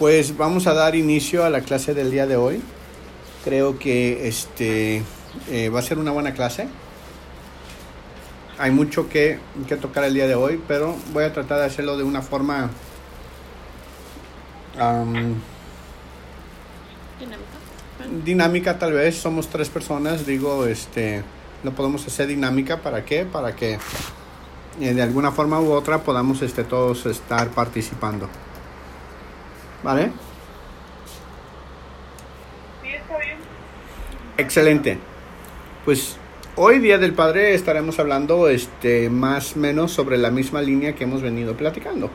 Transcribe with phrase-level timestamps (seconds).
[0.00, 2.62] Pues vamos a dar inicio a la clase del día de hoy.
[3.44, 5.02] Creo que este
[5.50, 6.68] eh, va a ser una buena clase.
[8.56, 11.98] Hay mucho que, que tocar el día de hoy, pero voy a tratar de hacerlo
[11.98, 12.70] de una forma
[17.18, 18.24] Dinámica.
[18.24, 21.22] dinámica tal vez somos tres personas digo este
[21.62, 23.78] lo podemos hacer dinámica para qué para que
[24.80, 28.30] eh, de alguna forma u otra podamos este todos estar participando
[29.82, 30.10] vale
[32.82, 33.36] Sí, está bien.
[34.36, 34.98] excelente
[35.84, 36.16] pues
[36.56, 41.04] hoy día del padre estaremos hablando este más o menos sobre la misma línea que
[41.04, 42.10] hemos venido platicando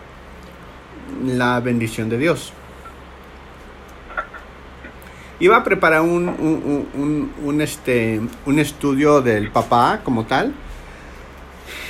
[1.25, 2.53] la bendición de Dios
[5.39, 10.53] iba a preparar un, un, un- un- un, este, un estudio del papá como tal,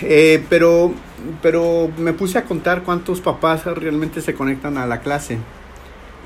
[0.02, 0.92] eh, pero,
[1.44, 5.38] pero me puse a contar cuántos papás realmente se conectan a la clase.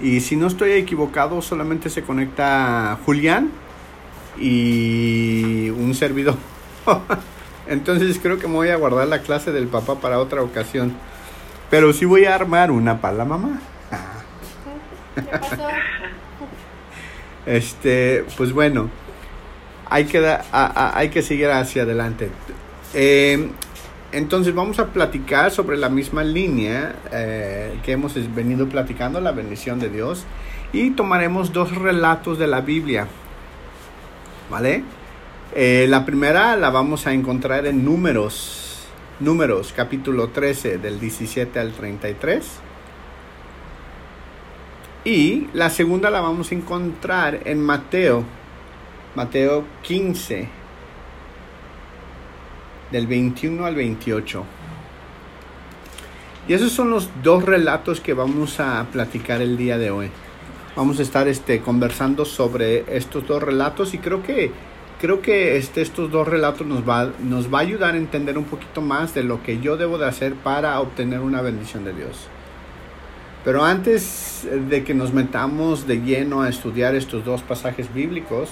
[0.02, 3.52] Y si no estoy equivocado, solamente se conecta Julián
[4.40, 6.36] y un servidor.
[7.68, 10.94] Entonces creo que me voy a guardar la clase del papá para otra ocasión.
[11.70, 13.60] Pero sí voy a armar una para la mamá.
[15.16, 15.68] ¿Qué pasó?
[17.46, 18.90] Este, pues bueno,
[19.90, 22.30] hay que, da- a- a- hay que seguir hacia adelante.
[22.94, 23.52] Eh,
[24.12, 29.80] entonces vamos a platicar sobre la misma línea eh, que hemos venido platicando, la bendición
[29.80, 30.26] de Dios,
[30.74, 33.08] y tomaremos dos relatos de la Biblia.
[34.50, 34.84] ¿Vale?
[35.56, 38.88] Eh, la primera la vamos a encontrar en Números,
[39.20, 42.46] Números capítulo 13 del 17 al 33.
[45.06, 48.24] Y la segunda la vamos a encontrar en Mateo,
[49.16, 50.59] Mateo 15,
[52.92, 54.46] del 21 al 28.
[56.48, 60.10] Y esos son los dos relatos que vamos a platicar el día de hoy.
[60.76, 64.52] Vamos a estar este, conversando sobre estos dos relatos y creo que,
[65.00, 68.46] creo que este, estos dos relatos nos va, nos va a ayudar a entender un
[68.46, 72.28] poquito más de lo que yo debo de hacer para obtener una bendición de Dios.
[73.44, 78.50] Pero antes de que nos metamos de lleno a estudiar estos dos pasajes bíblicos,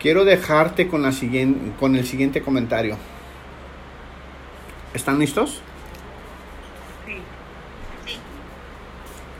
[0.00, 2.96] quiero dejarte con, la siguiente, con el siguiente comentario.
[4.96, 5.60] ¿Están listos?
[7.04, 7.18] Sí.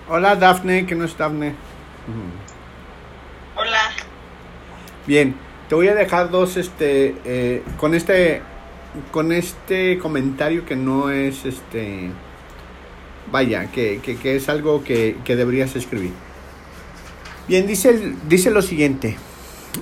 [0.07, 1.55] Hola Dafne, que no es Dafne.
[3.57, 3.81] Hola.
[5.07, 5.35] Bien,
[5.71, 8.43] te voy a dejar dos, este, eh, con este,
[9.11, 12.11] con este comentario que no es, este,
[13.33, 16.13] vaya, que, que- que es algo que, que deberías escribir.
[17.49, 19.17] Bien, dice, dice lo siguiente,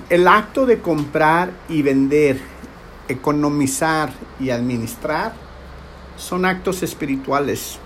[0.09, 2.39] el acto de comprar y vender,
[3.09, 5.43] economizar y administrar
[6.17, 7.79] son actos espirituales.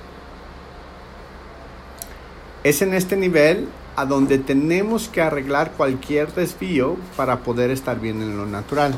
[2.65, 8.23] Es en este nivel a donde tenemos que arreglar cualquier desvío para poder estar bien
[8.23, 8.95] en lo natural.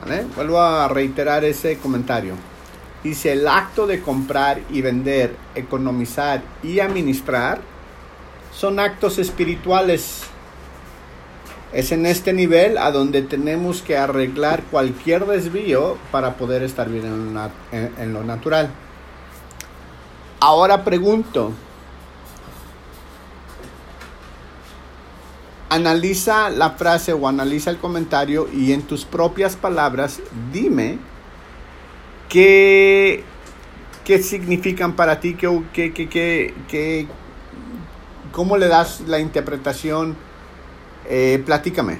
[0.00, 0.26] ¿Vale?
[0.36, 2.34] Vuelvo a reiterar ese comentario.
[3.02, 7.60] Dice, el acto de comprar y vender, economizar y administrar
[8.52, 10.22] son actos espirituales.
[11.74, 17.36] Es en este nivel a donde tenemos que arreglar cualquier desvío para poder estar bien
[17.72, 18.70] en lo, natural.
[20.38, 21.50] Ahora pregunto,
[25.68, 30.20] analiza la frase o analiza el comentario y en tus propias palabras
[30.52, 30.98] dime
[32.28, 33.24] qué,
[34.04, 35.92] qué significan para ti, qué, qué-
[36.68, 37.08] qué-
[38.30, 40.16] cómo le das la interpretación.
[41.06, 41.98] Eh, platícame.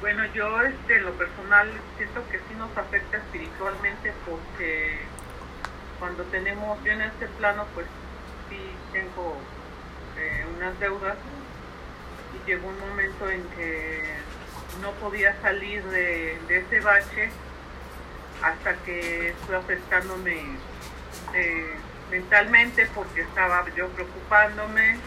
[0.00, 4.98] Bueno, yo este, en lo personal siento que sí nos afecta espiritualmente porque
[5.98, 7.86] cuando tenemos, yo en este plano pues
[8.48, 8.58] sí
[8.92, 9.36] tengo
[10.16, 11.16] eh, unas deudas
[12.34, 14.14] y llegó un momento en que
[14.80, 17.30] no podía salir de, de ese bache
[18.42, 20.42] hasta que fue afectándome
[21.34, 21.74] eh,
[22.10, 24.98] mentalmente porque estaba yo preocupándome.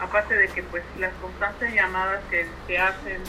[0.00, 3.22] Aparte de que pues las constantes llamadas que te hacen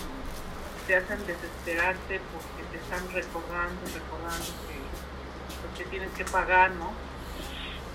[0.88, 4.75] te hacen desesperarte porque te están recordando recordando que,
[5.62, 6.92] pues, que tienes que pagar no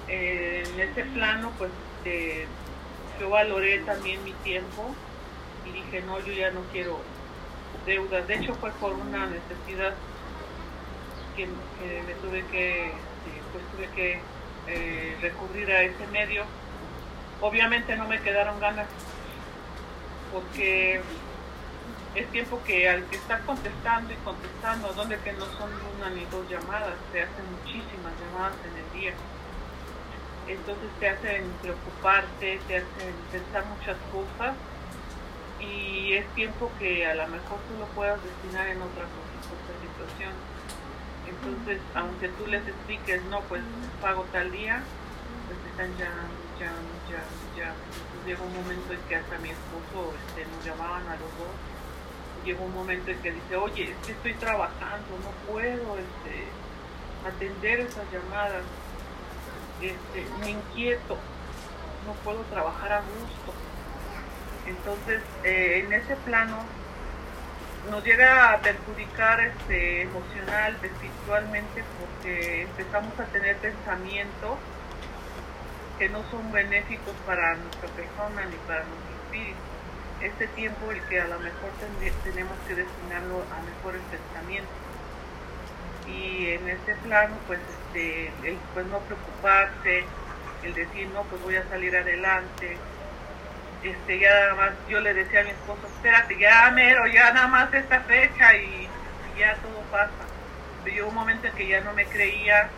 [0.08, 2.46] Eh, en ese plano pues este,
[3.20, 4.94] yo valoré también mi tiempo
[5.66, 6.98] y dije no yo ya no quiero
[7.84, 9.94] deudas de hecho fue por una necesidad
[11.36, 14.20] que, que me tuve que este, pues tuve que
[14.68, 16.44] eh, recurrir a ese medio
[17.40, 18.86] obviamente no me quedaron ganas
[20.32, 21.00] porque
[22.14, 26.24] es tiempo que al que está contestando y contestando, donde que no son una ni
[26.26, 29.12] dos llamadas, se hacen muchísimas llamadas en el día.
[30.48, 34.56] Entonces te hacen preocuparte, te hacen pensar muchas cosas
[35.60, 40.32] y es tiempo que a lo mejor tú lo puedas destinar en otra, otra situación.
[41.28, 43.62] Entonces, aunque tú les expliques, no, pues
[44.00, 44.82] pago tal día,
[45.46, 46.12] pues están ya,
[46.58, 46.72] ya,
[47.10, 47.22] ya,
[47.56, 47.74] ya.
[47.74, 51.54] Entonces llega un momento en que hasta mi esposo este, nos llamaban a los dos.
[52.44, 56.48] Llega un momento en que dice, oye, es que estoy trabajando, no puedo este,
[57.26, 58.62] atender esas llamadas.
[59.82, 61.16] Este, me inquieto,
[62.06, 63.52] no puedo trabajar a gusto.
[64.66, 66.58] Entonces, eh, en ese plano
[67.90, 74.58] nos llega a perjudicar este, emocional, espiritualmente, porque empezamos a tener pensamientos
[75.98, 79.58] que no son benéficos para nuestra persona ni para nuestro espíritu.
[80.20, 81.70] Este tiempo el que a lo mejor
[82.24, 84.74] tenemos que destinarlo a mejores pensamientos.
[86.06, 90.04] Y en este plano, pues, este, el pues no preocuparse,
[90.62, 92.76] el decir, no, pues voy a salir adelante,
[93.82, 97.46] este, ya nada más yo le decía a mi esposo, espérate, ya mero, ya nada
[97.46, 98.88] más esta fecha y,
[99.38, 100.10] ya todo pasa.
[100.82, 102.70] Pero llegó un momento en que ya no me creía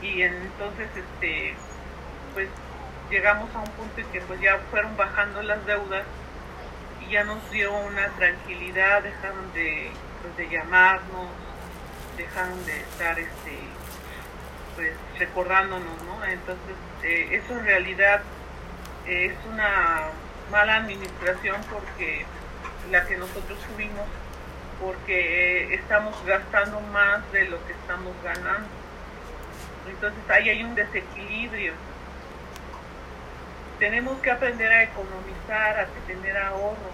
[0.00, 1.54] y entonces este
[2.32, 2.48] pues
[3.10, 6.04] llegamos a un punto en que pues ya fueron bajando las deudas
[7.04, 9.90] y ya nos dio una tranquilidad, dejaron de,
[10.22, 11.28] pues, de llamarnos,
[12.16, 13.58] dejaron de estar este
[14.76, 16.24] pues recordándonos, ¿no?
[16.24, 18.22] Entonces eh, eso en realidad
[19.06, 20.08] es una
[20.50, 22.24] mala administración porque
[22.90, 24.06] la que nosotros tuvimos
[24.80, 28.68] porque estamos gastando más de lo que estamos ganando.
[29.88, 31.74] Entonces ahí hay un desequilibrio.
[33.78, 36.90] Tenemos que aprender a economizar, a tener ahorro.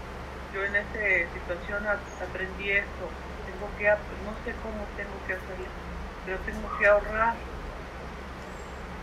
[0.53, 0.99] Yo en esta
[1.35, 3.09] situación aprendí esto.
[3.47, 5.67] Tengo que, no sé cómo tengo que hacerlo,
[6.25, 7.35] pero tengo que ahorrar.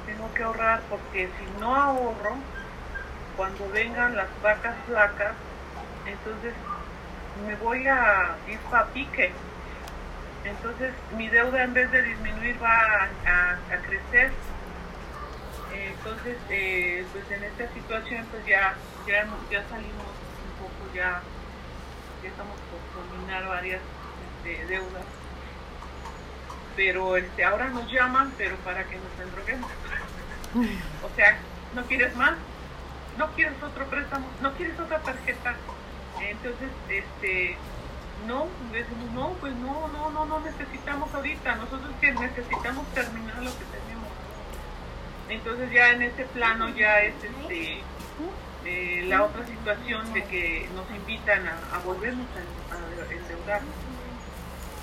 [0.06, 2.36] Tengo que ahorrar porque si no ahorro,
[3.36, 5.34] cuando vengan las vacas flacas,
[6.06, 6.54] entonces
[7.48, 9.32] me voy a ir para pique.
[10.46, 14.32] Entonces mi deuda en vez de disminuir va a, crecer.
[15.74, 18.76] Entonces, eh, pues en esta situación pues ya,
[19.08, 21.22] ya, ya salimos un poco, ya,
[22.22, 23.82] ya estamos por terminar varias
[24.44, 25.06] este, deudas.
[26.76, 29.72] Pero este, ahora nos llaman, pero para que nos endroguemos.
[31.04, 31.38] o sea,
[31.74, 32.34] ¿no quieres más?
[33.18, 35.56] No quieres otro préstamo, no quieres otra tarjeta.
[36.22, 37.58] Entonces, este,
[38.28, 43.52] no, decimos, no, pues no, no, no, no necesitamos ahorita, nosotros que necesitamos terminar lo
[43.52, 44.10] que tenemos.
[45.30, 47.82] Entonces ya en ese plano ya es este
[48.66, 52.28] eh, la otra situación de que nos invitan a, volvernos
[52.72, 53.62] a, endeudar.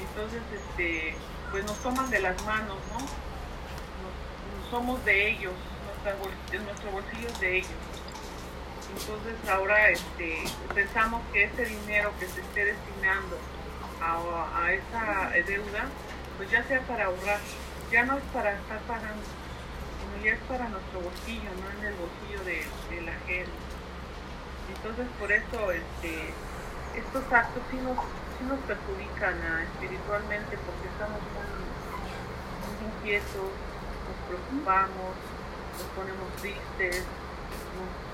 [0.01, 1.17] Entonces, este,
[1.51, 3.31] pues nos toman de las manos, ¿no?
[4.71, 5.55] somos de ellos,
[6.53, 7.90] nuestro bolsillo es de ellos.
[8.99, 10.45] Entonces ahora este,
[10.75, 13.39] pensamos que ese dinero que se esté destinando
[14.03, 15.87] a, a, esa deuda,
[16.37, 17.39] pues ya sea para ahorrar,
[17.93, 21.95] ya no es para estar pagando, sino ya es para nuestro bolsillo, no en el
[21.95, 23.51] bolsillo de, la gente.
[24.75, 26.35] Entonces por eso este,
[26.97, 27.97] estos actos sí nos,
[28.39, 29.37] sí nos perjudican
[29.75, 31.63] espiritualmente porque estamos muy,
[32.67, 35.15] muy inquietos, nos preocupamos,
[35.79, 37.05] nos ponemos tristes,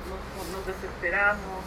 [0.08, 1.64] nos, desesperamos.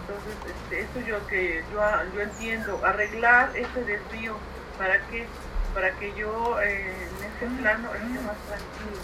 [0.00, 1.80] Entonces, este, eso yo que yo,
[2.14, 4.36] yo entiendo, arreglar ese desvío,
[4.78, 5.26] ¿para qué?
[5.74, 9.02] Para que yo eh, en ese plano esté más tranquilo,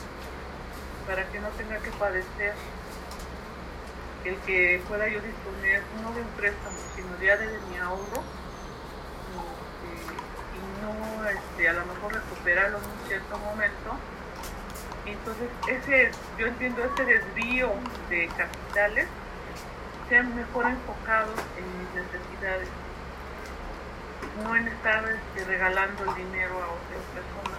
[1.07, 2.55] para que no tenga que padecer
[4.25, 8.23] el que pueda yo disponer no de un préstamo, sino ya de, mi ahorro
[10.55, 13.99] y no este, a lo mejor recuperarlo en un cierto momento
[15.11, 17.71] entonces, ese, yo entiendo ese desvío
[18.09, 19.09] de capitales
[20.09, 22.69] sean mejor enfocados en mis necesidades,
[24.45, 27.59] no en estar este, regalando el dinero a otras personas,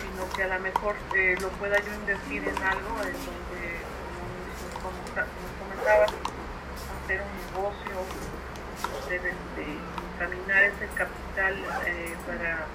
[0.00, 3.62] sino que a lo mejor eh, lo pueda yo invertir en algo en donde,
[4.82, 7.96] como nos comentaba, hacer un negocio,
[8.98, 9.78] hacer este,
[10.18, 11.54] caminar ese capital
[11.86, 12.66] eh, para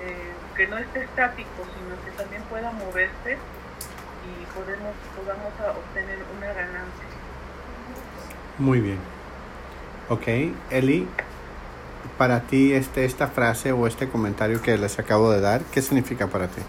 [0.00, 3.38] eh, que no esté estático, sino que también pueda moverse
[4.24, 7.04] y podemos, podamos obtener una ganancia.
[8.58, 8.98] Muy bien.
[10.08, 10.28] Ok,
[10.70, 11.08] Eli,
[12.18, 16.26] para ti este, esta frase o este comentario que les acabo de dar, ¿qué significa
[16.26, 16.62] para ti?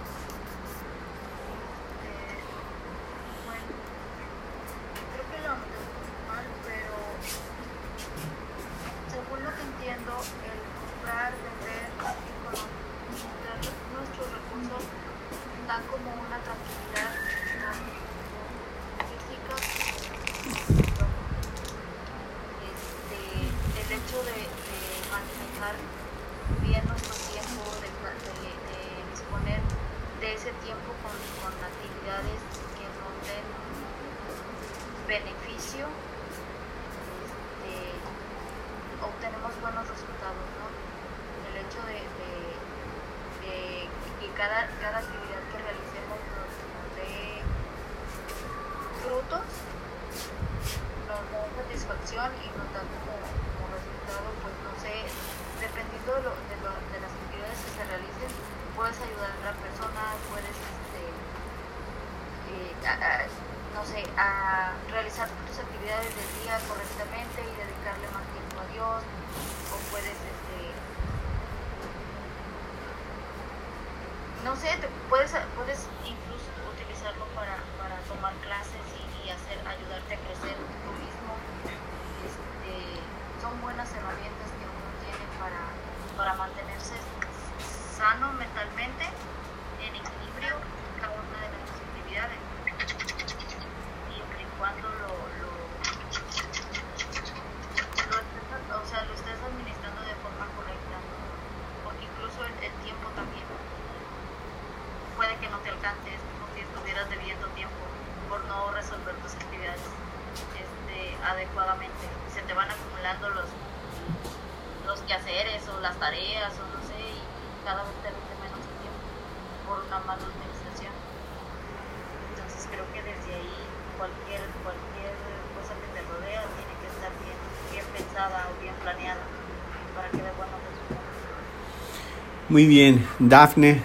[132.53, 133.81] Muy bien, Dafne,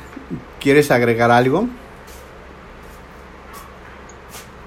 [0.61, 1.67] ¿quieres agregar algo?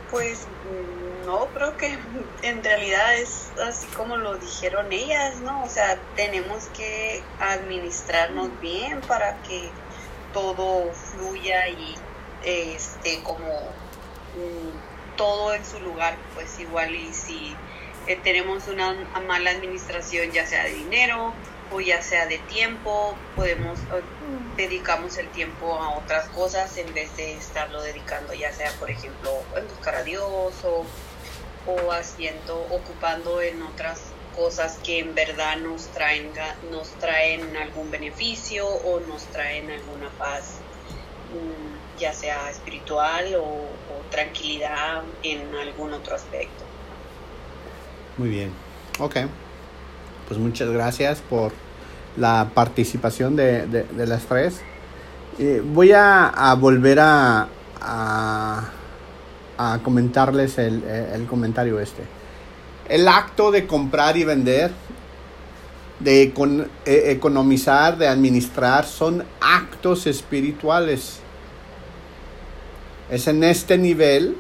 [0.10, 2.00] Pues mm, no, creo que
[2.42, 5.64] en realidad es así como lo dijeron ellas, ¿no?
[5.64, 9.70] O sea, tenemos que administrarnos bien para que
[10.34, 11.94] todo fluya y
[12.44, 17.56] esté como mm, todo en su lugar, pues igual y si
[18.08, 18.96] eh, tenemos una
[19.28, 21.36] mala administración ya sea de dinero
[21.72, 23.80] o ya sea de tiempo, podemos
[24.58, 29.32] dedicamos el tiempo a otras cosas en vez de estarlo dedicando ya sea por ejemplo
[29.56, 30.86] en buscar a Dios o,
[31.68, 34.02] o haciendo ocupando en otras
[34.36, 36.32] cosas que en verdad nos traen
[36.70, 40.58] nos traen algún beneficio o nos traen alguna paz
[41.34, 46.66] mm, ya sea espiritual o, o tranquilidad en algún otro aspecto
[48.18, 48.54] Muy bien,
[49.00, 49.18] ok.
[50.32, 51.52] Pues muchas gracias por
[52.16, 54.62] la participación de, las tres.
[55.74, 57.50] Voy a, volver a,
[57.82, 62.04] a, comentarles el, comentario este.
[62.88, 64.72] El acto de comprar y vender,
[66.00, 71.20] de eh, economizar, de administrar, son actos espirituales.
[73.10, 74.38] Es en este nivel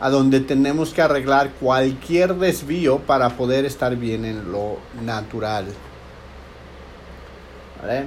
[0.00, 5.66] a donde tenemos que arreglar cualquier desvío para poder estar bien en lo natural.
[7.80, 8.04] ¿Vale?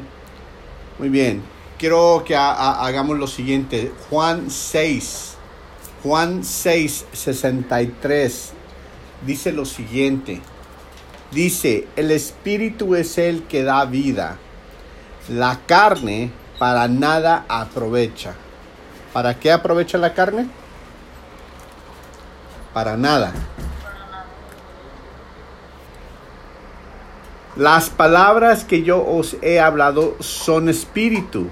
[0.99, 1.41] Muy bien.
[1.77, 3.91] Quiero que ha- ha- hagamos lo siguiente.
[4.09, 5.35] Juan 6.
[6.03, 8.53] Juan 6, 63.
[9.25, 10.41] Dice lo siguiente.
[11.31, 14.37] Dice, el espíritu es el que da vida.
[15.29, 18.33] La carne para nada aprovecha.
[19.13, 20.47] ¿Para qué aprovecha la carne?
[22.73, 23.33] Para nada.
[27.57, 31.47] Las palabras que yo os he hablado son espíritu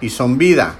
[0.00, 0.76] y son vida.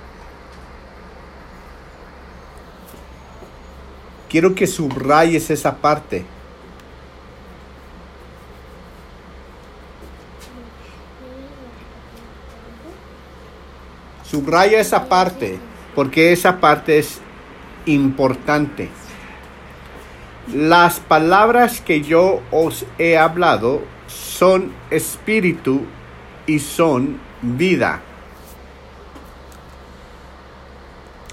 [4.31, 6.25] Quiero que subrayes esa parte.
[14.25, 15.59] Subraya esa parte,
[15.95, 17.21] porque esa parte es
[17.86, 18.88] importante.
[20.52, 25.82] Las palabras que yo os he hablado son espíritu
[26.46, 28.02] y son vida.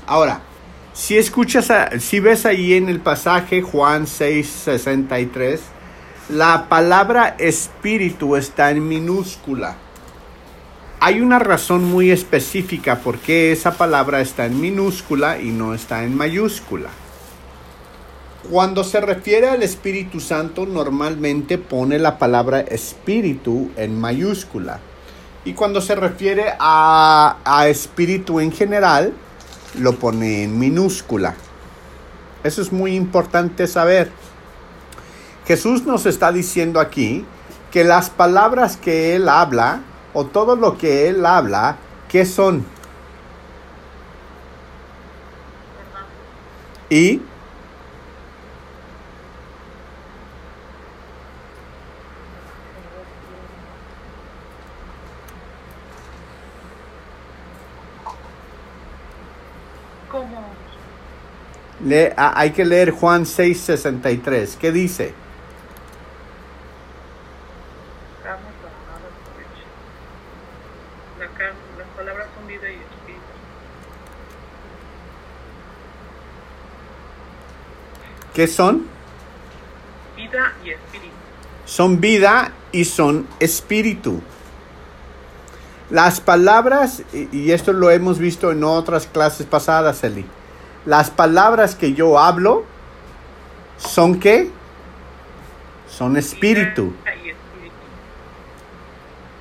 [0.08, 0.42] Ahora,
[0.94, 5.60] si escuchas, si ves ahí en el pasaje Juan 6:63,
[6.30, 9.76] la palabra espíritu está en minúscula.
[11.04, 16.04] Hay una razón muy específica por qué esa palabra está en minúscula y no está
[16.04, 16.90] en mayúscula.
[18.52, 24.80] Cuando se refiere al Espíritu Santo, normalmente pone la palabra espíritu en mayúscula.
[25.44, 29.12] Y cuando se refiere a, a espíritu en general,
[29.80, 31.34] lo pone en minúscula.
[32.44, 34.12] Eso es muy importante saber.
[35.48, 37.26] Jesús nos está diciendo aquí
[37.72, 39.82] que las palabras que Él habla,
[40.14, 42.74] o todo lo que Él habla, ¿qué son?
[46.90, 47.22] Y
[61.80, 64.56] le- a- hay que leer Juan 6:63.
[64.58, 65.20] ¿Qué dice?
[68.22, 69.74] Carne para nada aprovecha.
[71.16, 73.40] La carne, las palabras son vida y espíritu.
[78.34, 78.86] ¿Qué son?
[80.16, 81.16] Vida y espíritu.
[81.66, 84.22] Son vida y son espíritu.
[85.90, 90.26] Las palabras, y esto lo hemos visto en otras clases pasadas, Eli.
[90.86, 92.64] Las palabras que yo hablo
[93.78, 94.50] son qué?
[95.90, 96.94] Son espíritu.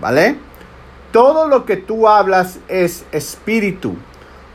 [0.00, 0.36] ¿Vale?
[1.12, 3.96] Todo lo que tú hablas es espíritu.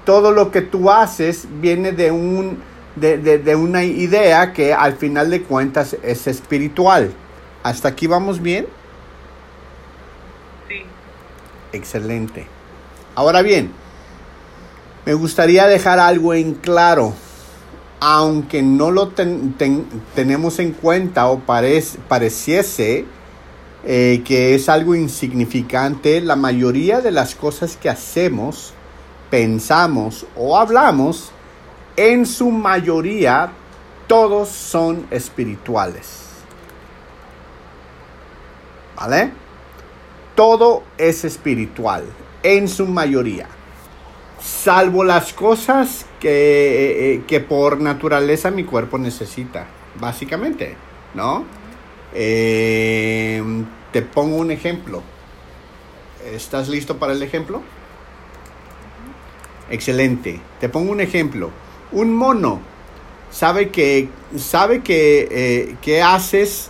[0.05, 2.61] Todo lo que tú haces viene de, un,
[2.95, 7.11] de, de- de una idea que al final de cuentas es espiritual.
[7.63, 8.67] ¿Hasta aquí vamos bien?
[10.67, 10.83] Sí.
[11.73, 12.47] Excelente.
[13.15, 13.71] Ahora bien,
[15.05, 17.13] me gustaría dejar algo en claro.
[17.99, 23.05] Aunque no lo ten- ten- tenemos en cuenta o parec- pareciese
[23.87, 28.73] eh, que es algo insignificante, la mayoría de las cosas que hacemos,
[29.29, 31.31] pensamos o hablamos,
[31.95, 33.51] en su mayoría,
[34.07, 36.23] todos son espirituales.
[38.95, 39.31] ¿Vale?
[40.35, 42.05] Todo es espiritual,
[42.43, 43.47] en su mayoría.
[44.39, 49.65] Salvo las cosas que, eh, que por naturaleza mi cuerpo necesita,
[49.99, 50.75] básicamente,
[51.13, 51.45] ¿no?
[52.13, 53.43] Eh,
[53.91, 55.01] te pongo un ejemplo.
[56.33, 57.61] ¿Estás listo para el ejemplo?
[59.69, 60.39] Excelente.
[60.59, 61.51] Te pongo un ejemplo.
[61.95, 62.59] Un mono
[63.31, 66.69] sabe que sabe que eh, qué haces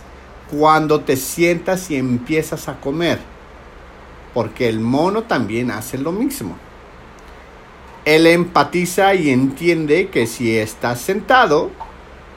[0.56, 3.18] cuando te sientas y empiezas a comer,
[4.32, 6.56] porque el mono también hace lo mismo.
[8.04, 11.72] Él empatiza y entiende que si estás sentado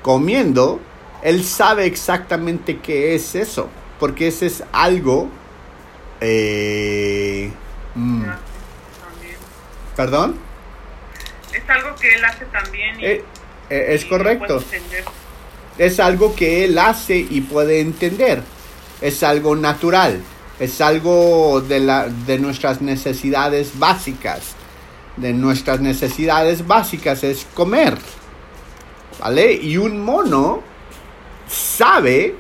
[0.02, 0.80] comiendo,
[1.21, 5.30] él sabe exactamente qué es eso, porque ese es algo.
[6.21, 7.52] eh,
[7.93, 8.23] mm.
[9.95, 10.48] ¿Perdón?
[11.53, 13.25] Es algo que él hace también y, Eh,
[13.69, 14.63] eh, es y correcto.
[15.77, 18.43] Es algo que él hace y puede entender.
[19.01, 20.21] Es algo natural.
[20.59, 24.55] Es algo de, la, de nuestras necesidades básicas.
[25.15, 27.97] De nuestras necesidades básicas es comer.
[29.19, 29.53] ¿Vale?
[29.53, 30.62] Y un mono
[31.47, 32.35] sabe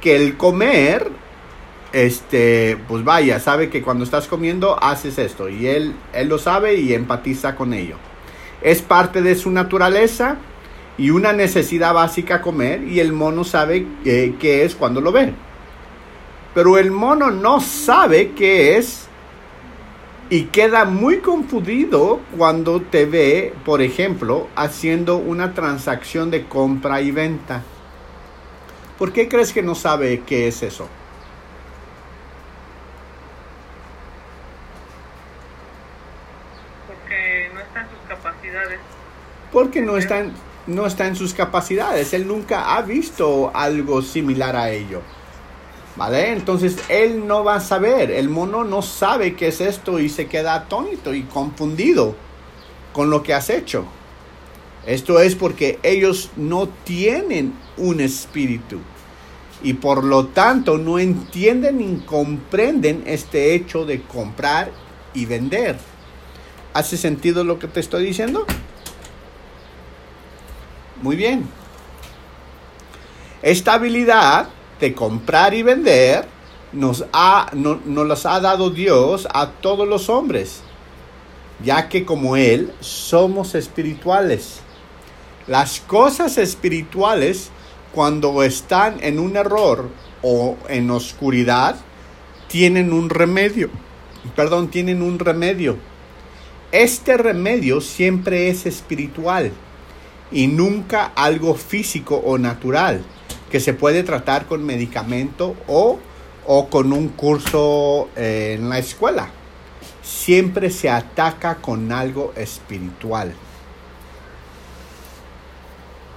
[0.00, 1.10] que el comer,
[1.92, 5.48] este, pues vaya, sabe que cuando estás comiendo haces esto.
[5.48, 7.96] Y él, él lo sabe y empatiza con ello.
[8.62, 10.36] Es parte de su naturaleza
[10.98, 15.32] y una necesidad básica comer y el mono sabe eh, qué es cuando lo ve.
[16.54, 19.08] Pero el mono no sabe qué es
[20.32, 27.10] y queda muy confundido cuando te ve, por ejemplo, haciendo una transacción de compra y
[27.10, 27.62] venta.
[28.98, 30.88] ¿Por qué crees que no sabe qué es eso?
[36.86, 38.80] Porque no está en sus capacidades.
[39.52, 40.32] Porque no está, en,
[40.66, 42.12] no está en sus capacidades.
[42.14, 45.02] Él nunca ha visto algo similar a ello.
[45.94, 46.32] ¿Vale?
[46.32, 48.10] Entonces él no va a saber.
[48.10, 52.14] El mono no sabe qué es esto y se queda atónito y confundido
[52.92, 53.84] con lo que has hecho.
[54.86, 58.80] Esto es porque ellos no tienen un espíritu
[59.62, 64.72] y por lo tanto no entienden ni comprenden este hecho de comprar
[65.14, 65.78] y vender.
[66.72, 68.46] ¿Hace sentido lo que te estoy diciendo?
[71.02, 71.48] Muy bien.
[73.42, 74.48] Esta habilidad
[74.80, 76.26] de comprar y vender
[76.72, 80.60] nos, ha, no- nos las ha dado Dios a todos los hombres,
[81.62, 84.60] ya que como Él somos espirituales.
[85.48, 87.50] Las cosas espirituales,
[87.92, 89.90] cuando están en un error
[90.22, 91.76] o en oscuridad,
[92.46, 93.70] tienen un remedio.
[94.36, 95.78] Perdón, tienen un remedio.
[96.70, 99.50] Este remedio siempre es espiritual
[100.32, 103.02] y nunca algo físico o natural
[103.50, 105.98] que se puede tratar con medicamento o,
[106.46, 109.30] o con un curso eh, en la escuela.
[110.02, 113.32] siempre se ataca con algo espiritual.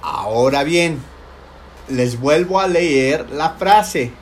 [0.02, 0.98] Ahora bien,
[1.88, 4.12] les vuelvo a leer la frase.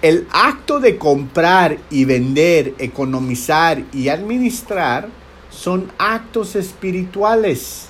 [0.00, 5.08] El acto de comprar y vender, economizar y administrar
[5.50, 7.87] son actos espirituales.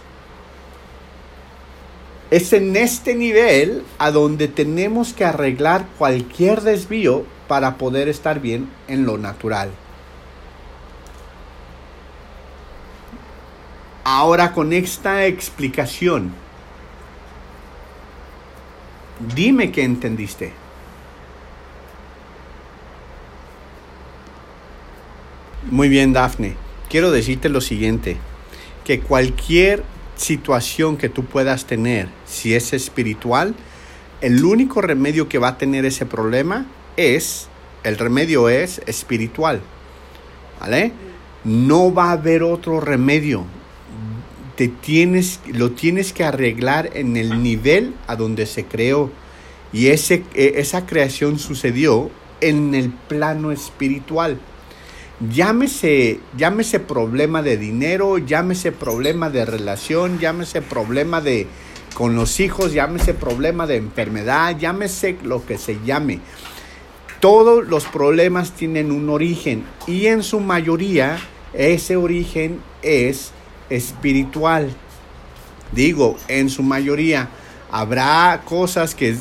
[2.31, 8.69] Es en este nivel a donde tenemos que arreglar cualquier desvío para poder estar bien
[8.87, 9.71] en lo natural.
[14.05, 16.33] Ahora con esta explicación,
[19.35, 20.53] dime que entendiste.
[25.71, 26.57] Muy bien, Dafne.
[26.89, 28.17] Quiero decirte lo siguiente,
[28.85, 29.85] que cualquier
[30.19, 33.55] situación que tú puedas tener, si es espiritual,
[34.21, 37.49] el único remedio que va a tener ese problema es,
[37.85, 39.63] el remedio es espiritual.
[40.61, 40.93] ¿Vale?
[41.45, 43.45] No va a haber otro remedio.
[44.57, 49.11] Te tienes, lo tienes que arreglar en el nivel a donde se creó.
[49.73, 54.41] Y ese, e, esa creación sucedió en el plano espiritual.
[55.21, 61.49] Llámese, llámese problema de dinero, llámese problema de relación, llámese problema de
[61.95, 66.21] con los hijos, llámese problema de enfermedad, llámese lo que se llame.
[67.19, 71.19] Todos los problemas tienen un origen y en su mayoría
[71.53, 73.33] ese origen es
[73.71, 74.71] espiritual.
[75.73, 77.29] Digo, en su mayoría
[77.73, 79.17] habrá cosas que,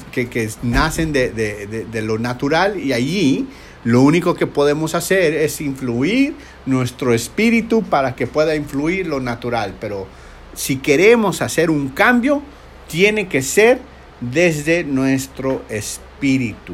[0.61, 3.47] nacen de, de lo natural y allí
[3.87, 9.75] lo único que podemos hacer es influir nuestro espíritu para que pueda influir lo natural.
[9.79, 10.07] Pero
[10.53, 12.41] si queremos hacer un cambio,
[12.89, 13.79] tiene que ser
[14.19, 16.73] desde nuestro espíritu.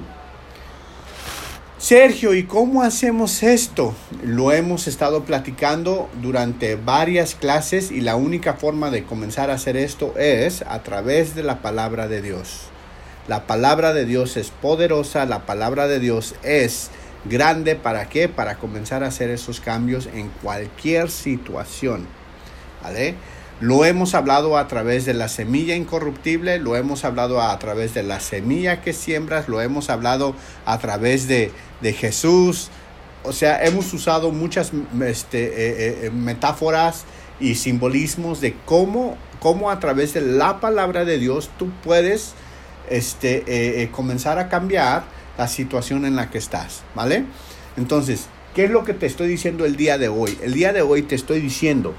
[1.78, 3.94] Sergio, ¿y cómo hacemos esto?
[4.24, 9.78] Lo hemos estado platicando durante varias clases y la única forma de comenzar a hacer
[9.78, 12.62] esto es a través de la palabra de Dios.
[13.28, 16.90] La palabra de Dios es poderosa, la palabra de Dios es
[17.26, 17.76] grande.
[17.76, 18.30] ¿Para qué?
[18.30, 22.08] Para comenzar a hacer esos cambios en cualquier situación.
[22.82, 23.16] ¿Vale?
[23.60, 28.04] Lo hemos hablado a través de la semilla incorruptible, lo hemos hablado a través de
[28.04, 32.70] la semilla que siembras, lo hemos hablado a través de, de Jesús.
[33.24, 34.72] O sea, hemos usado muchas
[35.06, 37.06] este, eh, eh, metáforas
[37.40, 42.34] y simbolismos de cómo, cómo a través de la palabra de Dios tú puedes
[42.90, 45.04] este, eh, comenzar a cambiar
[45.38, 47.26] la situación en la que estás, ¿vale?
[47.78, 50.38] Entonces, ¿qué es lo que te estoy diciendo el día de hoy?
[50.42, 51.94] El día de hoy te estoy diciendo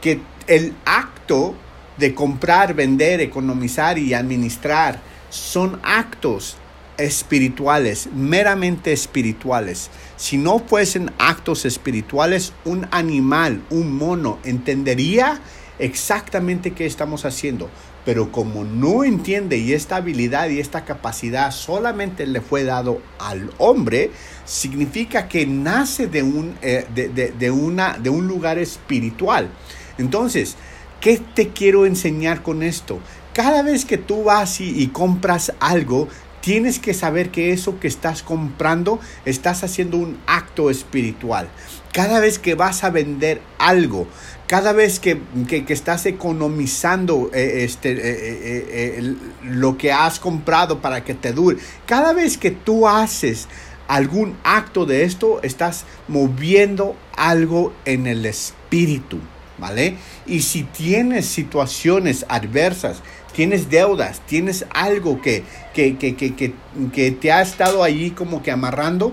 [0.00, 1.54] que el acto
[1.98, 6.56] de comprar, vender, economizar y administrar son actos
[6.98, 9.90] espirituales, meramente espirituales.
[10.16, 15.40] Si no fuesen actos espirituales, un animal, un mono, entendería
[15.78, 17.68] exactamente qué estamos haciendo.
[18.06, 23.50] Pero como no entiende y esta habilidad y esta capacidad solamente le fue dado al
[23.58, 24.12] hombre,
[24.46, 29.50] significa que nace de un, eh, de, una, de un lugar espiritual.
[29.98, 30.56] Entonces,
[31.00, 33.00] ¿qué te quiero enseñar con esto?
[33.34, 36.08] Cada vez que tú vas y compras algo,
[36.46, 41.48] tienes que saber que eso que estás comprando, estás haciendo un acto espiritual.
[41.92, 44.06] Cada vez que vas a vender algo,
[44.46, 45.20] cada vez que,
[45.68, 52.12] estás economizando eh, este, eh, eh, lo que has comprado para que te dure, cada
[52.12, 53.48] vez que tú haces
[53.88, 59.18] algún acto de esto, estás moviendo algo en el espíritu,
[59.58, 59.96] ¿vale?
[60.26, 67.82] Y si tienes situaciones adversas, tienes deudas, tienes algo que, que, que te ha estado
[67.82, 69.12] allí como que amarrando,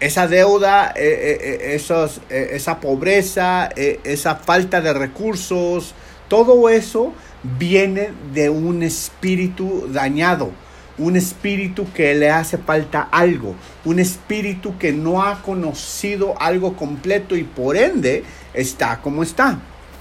[0.00, 5.94] esa deuda, eh, eh, eh, esos, esa pobreza, esa falta de recursos,
[6.28, 10.52] todo eso viene de un espíritu dañado,
[10.98, 17.36] un espíritu que le hace falta algo, un espíritu que no ha conocido algo completo
[17.36, 19.58] y por ende está como está.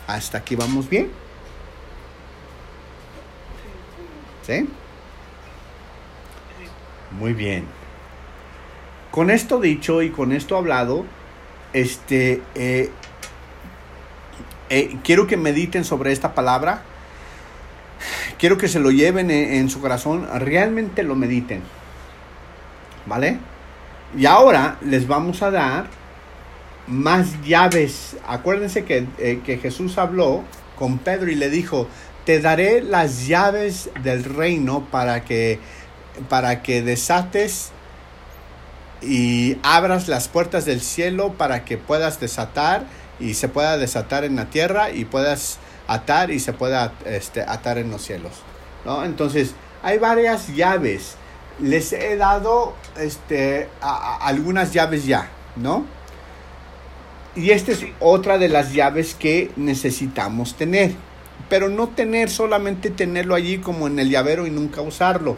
[0.08, 1.10] Hasta aquí vamos bien.
[4.46, 4.68] ¿Sí?
[7.20, 7.77] Muy bien.
[9.12, 11.06] Con esto dicho y con esto hablado,
[11.74, 12.89] este, eh,
[14.70, 16.84] eh, quiero que mediten sobre esta palabra.
[18.38, 21.63] Quiero que se lo lleven en, su corazón, realmente lo mediten.
[23.06, 23.39] ¿Vale?
[24.15, 25.88] Y ahora les vamos a dar
[26.86, 28.17] más llaves.
[28.28, 30.43] Acuérdense que, eh, que Jesús habló
[30.78, 31.88] con Pedro y le dijo,
[32.26, 35.60] te daré las llaves del reino para que,
[36.30, 37.72] para que desates
[39.02, 42.86] y abras las puertas del cielo para que puedas desatar
[43.20, 47.78] y se pueda desatar en la tierra y puedas atar y se pueda este, atar
[47.78, 48.34] en los cielos.
[48.86, 49.04] ¿no?
[49.06, 51.16] Entonces, hay varias llaves.
[51.60, 55.86] Les he dado este, a- algunas llaves ya, ¿no?
[57.36, 60.92] Y esta es otra de las llaves que necesitamos tener.
[61.50, 65.38] Pero no tener solamente tenerlo allí como en el llavero y nunca usarlo.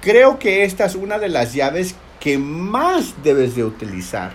[0.00, 4.32] Creo que esta es una de las llaves que más debes de utilizar.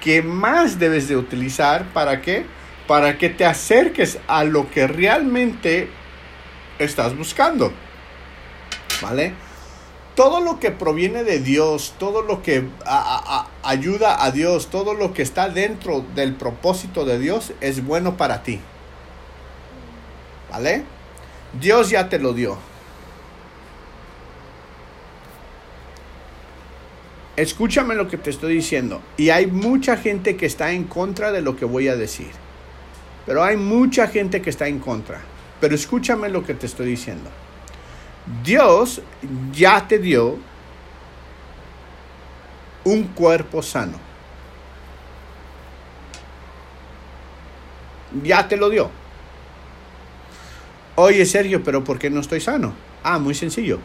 [0.00, 2.44] Que más debes de utilizar para qué?
[2.88, 5.88] Para que te acerques a lo que realmente
[6.80, 7.72] estás buscando.
[9.00, 9.34] ¿Vale?
[10.16, 12.64] Todo lo que proviene de Dios, todo lo que
[13.62, 18.42] ayuda a Dios, todo lo que está dentro del propósito de Dios es bueno para
[18.42, 18.58] ti.
[20.50, 20.82] ¿Vale?
[21.60, 22.58] Dios ya te lo dio.
[27.36, 29.02] Escúchame lo que te estoy diciendo.
[29.18, 32.30] Y hay mucha gente que está en contra de lo que voy a decir.
[33.26, 35.20] Pero hay mucha gente que está en contra.
[35.60, 37.28] Pero escúchame lo que te estoy diciendo.
[38.42, 39.02] Dios
[39.52, 40.38] ya te dio
[42.84, 43.98] un cuerpo sano.
[48.22, 48.90] Ya te lo dio.
[50.94, 52.72] Oye, Sergio, pero ¿por qué no estoy sano?
[53.02, 53.78] Ah, muy sencillo.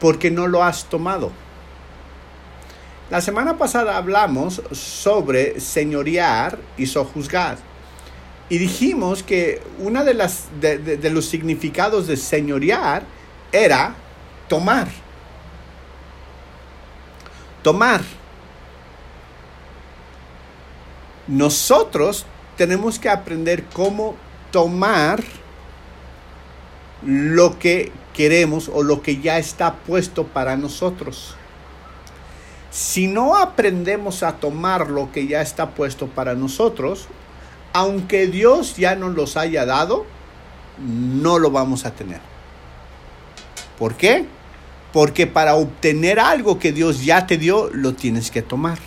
[0.00, 1.30] Porque no lo has tomado.
[3.10, 7.58] La semana pasada hablamos sobre señorear y sojuzgar.
[8.48, 13.02] Y dijimos que una de las de- de los significados de señorear
[13.52, 13.94] era
[14.48, 14.88] tomar.
[17.62, 18.00] Tomar.
[21.26, 24.16] Nosotros tenemos que aprender cómo
[24.50, 25.22] tomar
[27.02, 31.36] lo que queremos o lo que ya está puesto para nosotros.
[32.70, 37.08] Si no aprendemos a tomar lo que ya está puesto para nosotros,
[37.72, 40.06] aunque Dios ya nos los haya dado,
[40.78, 42.20] no lo vamos a tener.
[43.78, 44.26] ¿Por qué?
[44.92, 48.78] Porque para obtener algo que Dios ya te dio, lo tienes que tomar.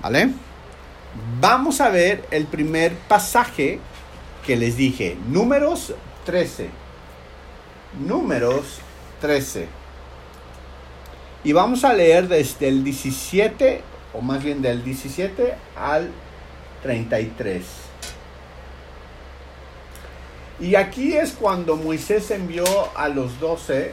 [0.00, 0.30] ¿Vale?
[1.40, 3.78] Vamos a ver el primer pasaje
[4.46, 5.16] que les dije.
[5.28, 6.81] Números 13.
[8.00, 8.78] Números
[9.20, 9.68] 13.
[11.44, 13.82] Y vamos a leer desde el 17,
[14.14, 16.10] o más bien del 17 al
[16.82, 17.64] 33.
[20.60, 22.64] Y aquí es cuando Moisés envió
[22.96, 23.92] a los 12,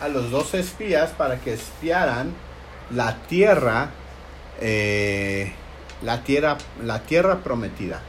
[0.00, 2.34] a los 12 espías para que espiaran
[2.90, 3.90] la tierra,
[4.60, 5.52] eh,
[6.02, 8.02] la tierra, la tierra prometida.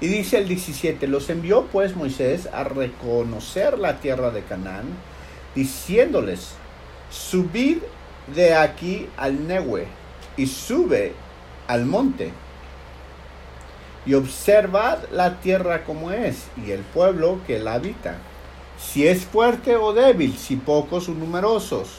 [0.00, 4.86] Y dice el 17, los envió pues Moisés a reconocer la tierra de Canaán,
[5.54, 6.52] diciéndoles,
[7.10, 7.78] subid
[8.34, 9.86] de aquí al Nehue
[10.36, 11.14] y sube
[11.66, 12.32] al monte
[14.08, 18.16] y observad la tierra como es y el pueblo que la habita,
[18.80, 21.90] si es fuerte o débil, si pocos o numerosos.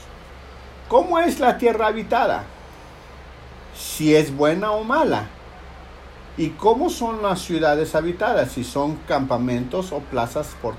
[0.88, 2.46] ¿Cómo es la tierra habitada?
[3.78, 5.28] Si es buena o mala.
[6.38, 8.52] ¿Y cómo son las ciudades habitadas?
[8.54, 10.76] Si son campamentos o plazas for-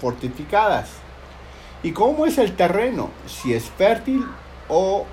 [0.00, 0.88] fortificadas.
[1.82, 3.10] ¿Y cómo es el terreno?
[3.26, 4.24] Si es fértil
[4.68, 5.04] o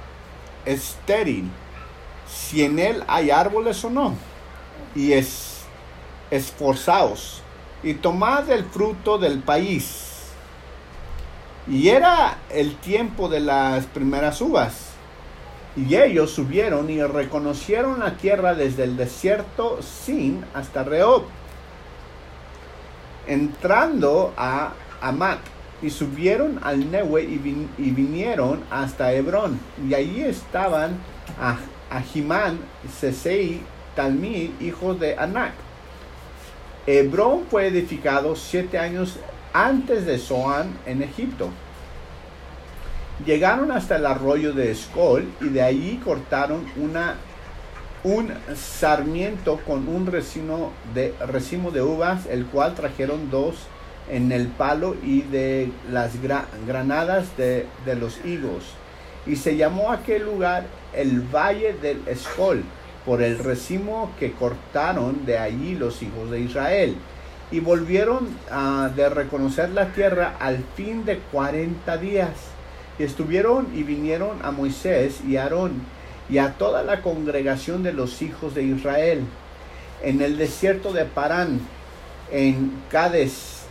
[0.65, 1.49] estéril.
[2.27, 4.13] Si en él hay árboles o no.
[4.95, 5.61] Y es
[6.31, 7.41] esforzaos
[7.83, 10.01] y tomad el fruto del país.
[11.67, 14.94] Y era el tiempo de las primeras uvas.
[15.75, 21.23] Y ellos subieron y reconocieron la tierra desde el desierto Sin hasta Rehob,
[23.27, 25.39] entrando a Amat,
[25.81, 30.97] y subieron al vin- y vinieron hasta Hebrón, y allí estaban
[31.39, 31.57] a
[31.89, 32.59] Ahimán,
[32.99, 33.61] Sesei,
[33.95, 35.51] Talmí, hijos de Anac.
[36.87, 39.17] Hebrón fue edificado siete años
[39.53, 41.49] antes de Zoán en Egipto.
[43.19, 47.23] Llegaron hasta el arroyo de Escol y de allí cortaron una,
[48.03, 53.71] un sarmiento con un racimo de, racimo de uvas, el cual trajeron dos
[54.07, 58.81] en el palo y de las gra- granadas de, de los higos.
[59.25, 62.73] Y se llamó aquel lugar el Valle del Escol,
[63.05, 67.05] por el racimo que cortaron de allí los hijos de Israel.
[67.51, 72.54] Y volvieron ah, de reconocer la tierra al fin de 40 días.
[72.97, 75.81] Y estuvieron y vinieron a Moisés y a Aarón
[76.29, 79.25] y a toda la congregación de los hijos de Israel
[80.03, 81.59] en el desierto de Parán,
[82.31, 83.65] en Cades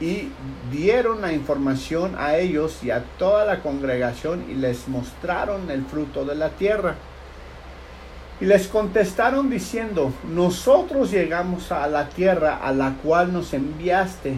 [0.00, 0.28] y
[0.70, 6.24] dieron la información a ellos y a toda la congregación y les mostraron el fruto
[6.24, 6.96] de la tierra.
[8.38, 14.34] Y les contestaron diciendo, nosotros llegamos a la tierra a la cual nos enviaste,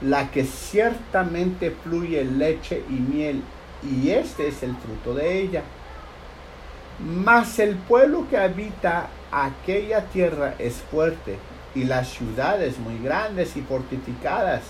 [0.00, 3.42] la que ciertamente fluye leche y miel,
[3.82, 5.62] y este es el fruto de ella.
[7.00, 11.38] Mas el pueblo que habita aquella tierra es fuerte,
[11.74, 14.62] y las ciudades muy grandes y fortificadas.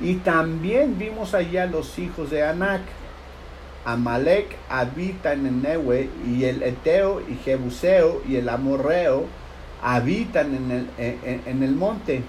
[0.00, 2.80] Y también vimos allá los hijos de Anac.
[3.84, 9.26] Amalek habita en el Newe, y el Eteo y Jebuseo y el Amorreo
[9.82, 10.88] habitan en el,
[11.46, 12.22] en el monte,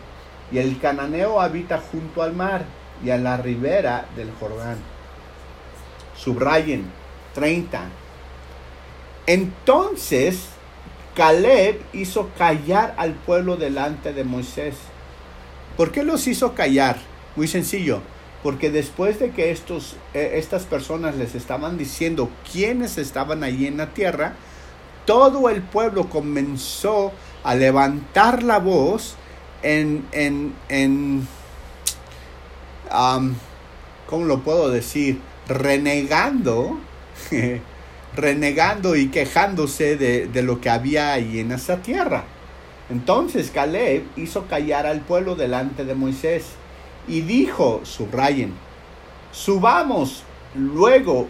[0.52, 2.66] y el Cananeo habita junto al mar
[3.04, 4.78] y a la ribera del Jordán.
[6.18, 6.86] Subrayen
[7.34, 7.82] 30.
[9.26, 10.50] Entonces
[11.16, 14.76] Caleb hizo callar al pueblo delante de Moisés.
[15.78, 16.98] ¿Por qué los hizo callar?
[17.36, 18.02] Muy sencillo,
[18.44, 23.78] porque después de que estos, eh, estas personas les estaban diciendo quiénes estaban allí en
[23.78, 24.36] la tierra,
[25.06, 27.12] todo el pueblo comenzó
[27.44, 29.16] a levantar la voz
[29.64, 31.28] en, en, en
[34.08, 35.20] ¿cómo lo puedo decir?
[35.48, 36.78] Renegando
[38.16, 42.26] renegando y quejándose de, de, lo que había ahí en esa tierra.
[42.90, 46.46] Entonces Caleb hizo callar al pueblo delante de Moisés
[47.08, 48.54] y dijo, subrayen,
[49.32, 50.24] subamos
[50.56, 51.28] luego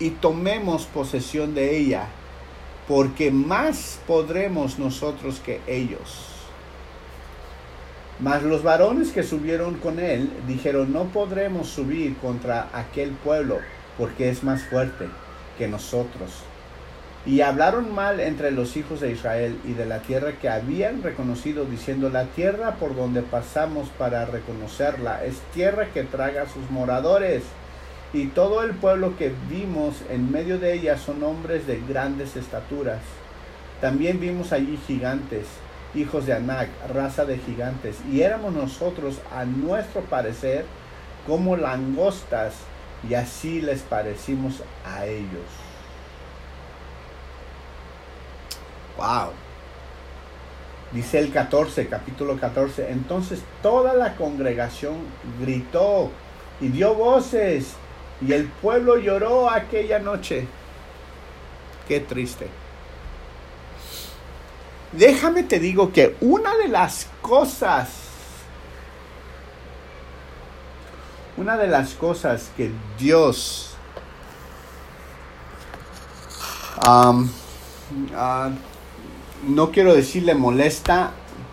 [0.00, 2.08] y tomemos posesión de ella,
[2.88, 6.33] porque más podremos nosotros que ellos.
[8.20, 13.58] Mas los varones que subieron con él dijeron, no podremos subir contra aquel pueblo,
[13.98, 15.06] porque es más fuerte
[15.58, 16.30] que nosotros.
[17.26, 21.64] Y hablaron mal entre los hijos de Israel y de la tierra que habían reconocido,
[21.64, 27.42] diciendo, la tierra por donde pasamos para reconocerla es tierra que traga sus moradores.
[28.12, 33.00] Y todo el pueblo que vimos en medio de ella son hombres de grandes estaturas.
[33.80, 35.46] También vimos allí gigantes,
[35.94, 40.64] hijos de Anac, raza de gigantes, y éramos nosotros, a nuestro parecer,
[41.26, 42.54] como langostas
[43.08, 45.46] y así les parecimos a ellos.
[48.96, 49.32] Wow.
[50.92, 52.90] Dice el 14, capítulo 14.
[52.90, 54.98] Entonces toda la congregación
[55.40, 56.10] gritó
[56.60, 57.74] y dio voces
[58.26, 60.46] y el pueblo lloró aquella noche.
[61.88, 62.48] Qué triste.
[64.96, 67.88] Déjame te digo que una de las cosas
[71.36, 73.74] Una de las cosas que Dios
[76.86, 77.24] uh,
[79.48, 81.10] no quiero decirle molesta,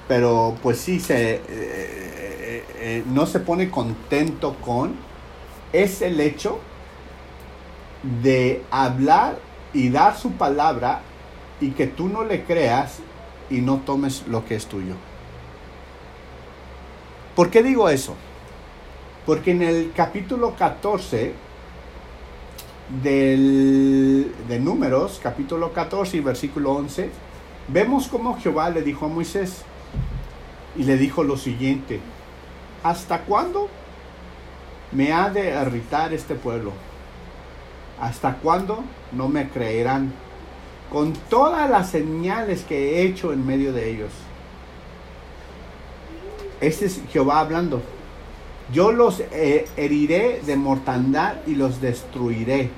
[0.08, 4.96] pero pues sí se eh, eh, eh, no se pone contento con
[5.74, 6.60] es el hecho
[8.22, 9.38] de hablar
[9.74, 11.02] y dar su palabra
[11.60, 13.00] y que tú no le creas
[13.52, 14.96] y no tomes lo que es tuyo.
[17.36, 18.16] ¿Por qué digo eso?
[19.26, 21.34] Porque en el capítulo 14
[23.04, 27.10] del, de Números, capítulo 14 y versículo 11,
[27.68, 29.64] vemos cómo Jehová le dijo a Moisés
[30.76, 32.00] y le dijo lo siguiente,
[32.84, 33.70] ¿hasta cuándo
[34.92, 36.72] me ha de irritar este pueblo?
[38.00, 40.12] ¿Hasta cuándo no me creerán
[40.92, 44.12] con todas las señales que he hecho en medio de ellos?
[46.60, 47.82] Este es Jehová hablando.
[48.74, 52.70] Yo los eh, heriré de mortandad y los destruiré.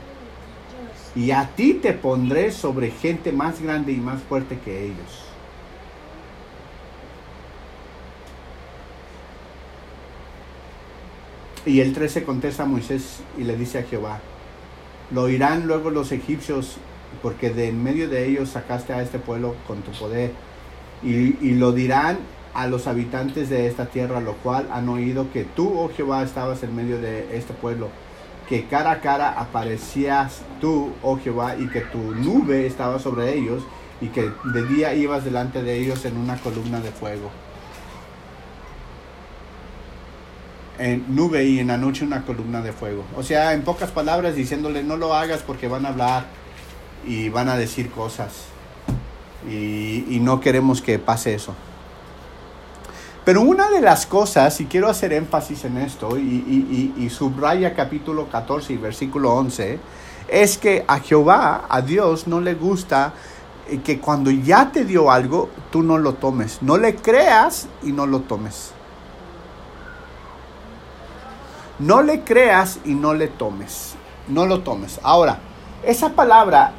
[1.16, 5.24] Y a ti te pondré sobre gente más grande y más fuerte que ellos.
[11.66, 14.20] Y el 13 contesta a Moisés y le dice a Jehová,
[15.12, 16.78] lo oirán luego los egipcios,
[17.24, 20.32] porque de en medio de ellos sacaste a este pueblo con tu poder.
[21.02, 22.20] Y, y lo dirán
[22.54, 26.62] a los habitantes de esta tierra, lo cual han oído que tú, oh Jehová, estabas
[26.64, 27.90] en medio de este pueblo,
[28.48, 33.64] que cara a cara aparecías tú, oh Jehová, y que tu nube estaba sobre ellos,
[34.02, 37.32] y que de día ibas delante de ellos en una columna de fuego.
[40.78, 43.06] En nube y en la noche una columna de fuego.
[43.16, 46.26] O sea, en pocas palabras diciéndole no lo hagas porque van a hablar
[47.06, 48.46] y van a decir cosas.
[49.50, 51.54] Y, y no queremos que pase eso.
[53.26, 58.28] Pero una de las cosas, y quiero hacer énfasis en esto, y, y, subraya capítulo
[58.28, 59.80] 14 y versículo 11,
[60.28, 63.14] es que a Jehová, a Dios, no le gusta
[63.86, 66.62] que cuando ya te dio algo, tú no lo tomes.
[66.62, 68.72] No le creas y no lo tomes.
[71.80, 73.96] No le creas y no le tomes.
[74.28, 75.00] No lo tomes.
[75.02, 75.40] Ahora,
[75.86, 76.74] esa palabra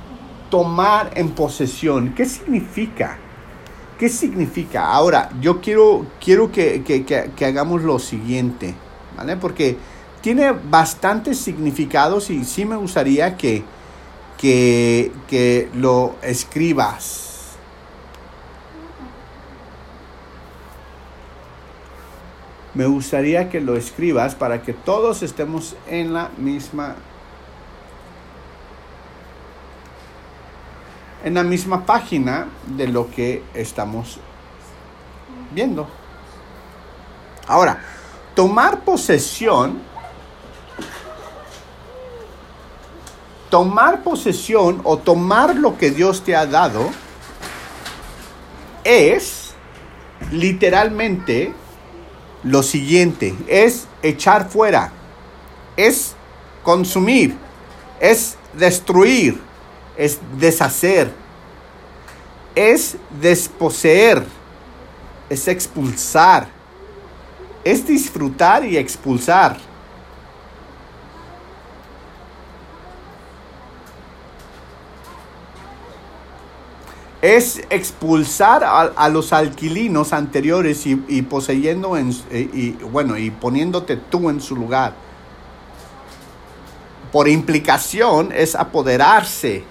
[0.54, 3.18] tomar en posesión, ¿qué significa?
[3.98, 4.86] ¿Qué significa?
[4.86, 8.72] Ahora, yo quiero, quiero que, que- que- hagamos lo siguiente,
[9.16, 9.36] ¿vale?
[9.36, 9.76] Porque
[10.20, 13.64] tiene bastantes significados y sí me gustaría que,
[14.38, 17.56] que, que lo escribas.
[22.74, 26.94] Me gustaría que lo escribas para que todos estemos en la misma
[31.24, 34.18] en la misma página de lo que estamos
[35.52, 35.88] viendo.
[37.48, 37.78] Ahora,
[38.34, 39.94] tomar posesión
[43.54, 46.90] tomar posesión o tomar lo que Dios te ha dado
[48.82, 49.54] es
[50.32, 51.54] literalmente
[52.42, 54.90] lo siguiente, es echar fuera,
[55.76, 56.16] es
[56.64, 57.36] consumir,
[58.00, 59.40] es destruir,
[59.96, 61.12] es deshacer,
[62.54, 64.24] es desposeer,
[65.28, 66.48] es expulsar,
[67.64, 69.56] es disfrutar y expulsar.
[77.24, 83.30] es expulsar a, a los alquilinos anteriores y, y poseyendo en, y, y, bueno y
[83.30, 84.92] poniéndote tú en su lugar.
[87.10, 89.64] Por implicación es apoderarse.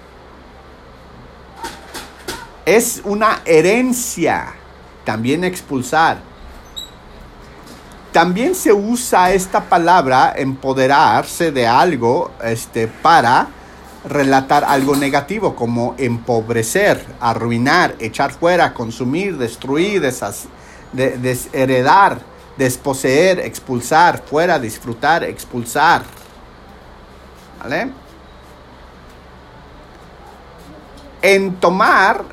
[2.66, 4.54] Es una herencia.
[5.04, 6.18] También expulsar.
[8.12, 13.48] También se usa esta palabra empoderarse de algo este, para
[14.08, 20.46] relatar algo negativo como empobrecer, arruinar, echar fuera, consumir, destruir, deshac-
[20.92, 22.20] de- desheredar,
[22.56, 26.02] desposeer, expulsar, fuera, disfrutar, expulsar.
[27.62, 27.90] ¿Vale?
[31.22, 32.24] En tomar,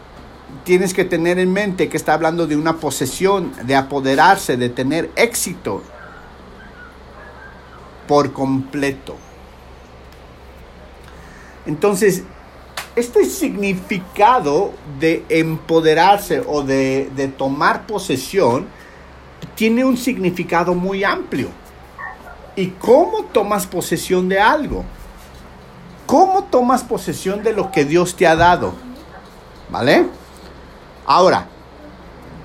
[0.63, 5.11] tienes que tener en mente que está hablando de una posesión, de apoderarse, de tener
[5.15, 5.81] éxito
[8.07, 9.15] por completo.
[11.65, 12.23] Entonces,
[12.95, 18.67] este significado de empoderarse o de, de tomar posesión
[19.55, 21.49] tiene un significado muy amplio.
[22.55, 24.83] ¿Y cómo tomas posesión de algo?
[26.05, 28.73] ¿Cómo tomas posesión de lo que Dios te ha dado?
[29.69, 30.07] ¿Vale?
[31.05, 31.47] Ahora,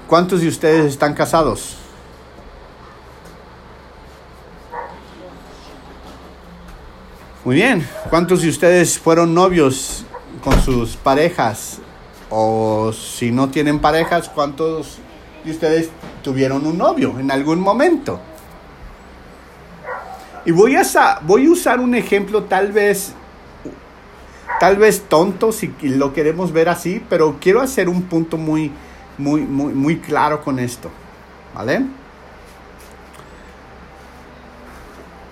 [0.09, 1.77] ¿cuántos de ustedes están casados?
[7.45, 7.89] Muy bien.
[8.11, 10.05] ¿Cuántos de ustedes fueron novios
[10.43, 11.79] con sus parejas?
[12.29, 14.99] O si no tienen parejas, ¿cuántos
[15.45, 15.91] de ustedes
[16.25, 18.19] tuvieron un novio en algún momento?
[20.45, 23.13] Y voy a, voy a usar un ejemplo tal vez,
[24.61, 28.73] tal vez tonto si lo queremos ver así, pero quiero hacer un punto muy,
[29.19, 30.91] muy, muy, muy claro con esto.
[31.55, 31.87] ¿Vale?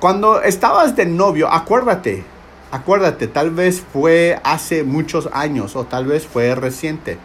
[0.05, 2.25] Cuando estabas de novio, acuérdate,
[2.71, 7.17] acuérdate, tal vez fue hace muchos años o tal vez fue reciente.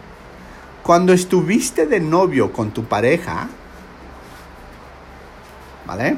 [0.81, 3.49] Cuando estuviste de novio con tu pareja,
[5.85, 6.17] ¿vale?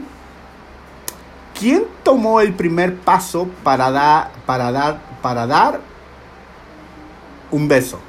[1.60, 5.80] ¿Quién tomó el primer paso para dar, para dar, para dar
[7.52, 8.00] un beso?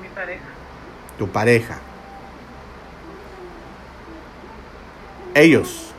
[0.00, 0.44] Mi pareja.
[1.18, 1.78] Tu pareja.
[5.34, 5.92] Ellos.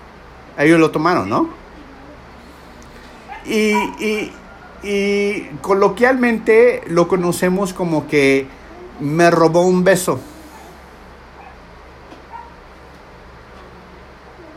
[0.57, 1.49] Ellos lo tomaron, ¿no?
[3.45, 4.32] Y, y,
[4.84, 8.47] y coloquialmente lo conocemos como que
[8.99, 10.20] me robó un beso.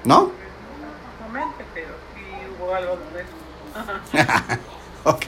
[0.05, 0.31] ¿No?
[0.31, 2.23] Exactamente, pero sí
[2.57, 4.59] hubo algo de eso.
[5.09, 5.27] Ok,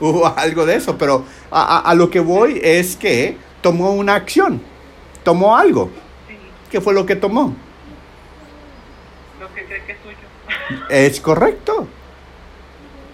[0.00, 4.14] hubo algo de eso, pero a, a- a lo que voy es que tomó una
[4.16, 4.60] acción,
[5.24, 5.90] tomó algo.
[6.28, 6.34] Sí,
[6.70, 7.54] ¿Qué fue lo que tomó?
[9.40, 10.86] lo que cree que es suyo.
[10.90, 11.86] Es correcto.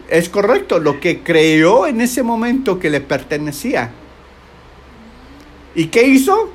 [0.09, 3.91] Es correcto, lo que creyó en ese momento que le pertenecía.
[5.77, 6.51] ¿Y qué hizo?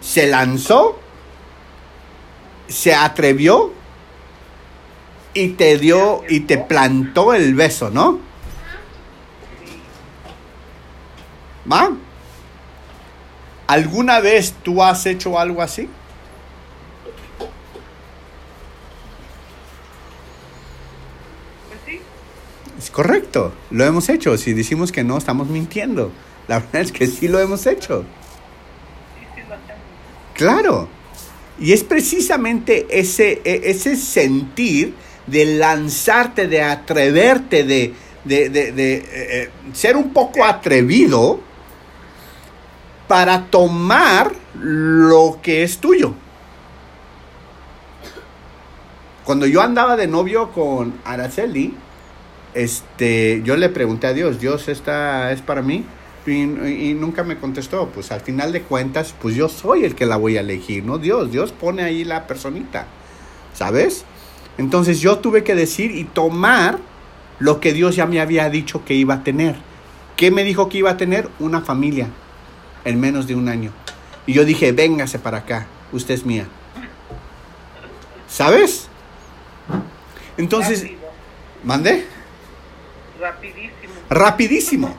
[0.00, 0.98] Se lanzó,
[2.68, 3.72] se atrevió
[5.36, 8.18] y te dio y te plantó el beso, ¿no?
[11.70, 11.90] ¿Va?
[13.66, 15.88] ¿Alguna vez tú has hecho algo así?
[21.84, 22.00] Sí,
[22.78, 24.36] Es correcto, lo hemos hecho.
[24.38, 26.12] Si decimos que no, estamos mintiendo.
[26.48, 28.04] La verdad es que sí lo hemos hecho.
[30.34, 30.88] Claro.
[31.58, 34.94] Y es precisamente ese, e- ese sentir
[35.26, 41.40] de lanzarte, de atreverte, de, de- de- de, eh, eh, ser un poco atrevido
[43.08, 46.14] para tomar lo que es tuyo.
[49.24, 51.74] Cuando yo andaba de novio con Araceli,
[52.54, 55.84] este, yo le pregunté a Dios, Dios, esta es para mí.
[56.26, 57.88] Y, y nunca me contestó.
[57.88, 60.98] Pues al final de cuentas, pues yo soy el que la voy a elegir, no
[60.98, 61.30] Dios.
[61.30, 62.86] Dios pone ahí la personita,
[63.54, 64.04] ¿sabes?
[64.58, 66.78] Entonces yo tuve que decir y tomar
[67.38, 69.56] lo que Dios ya me había dicho que iba a tener.
[70.16, 71.28] ¿Qué me dijo que iba a tener?
[71.38, 72.08] Una familia
[72.84, 73.70] en menos de un año.
[74.26, 76.46] Y yo dije, véngase para acá, usted es mía.
[78.28, 78.88] ¿Sabes?
[80.36, 81.00] Entonces, Rápido,
[81.64, 82.06] ¿mandé?
[83.20, 83.94] rapidísimo.
[84.10, 84.94] rapidísimo.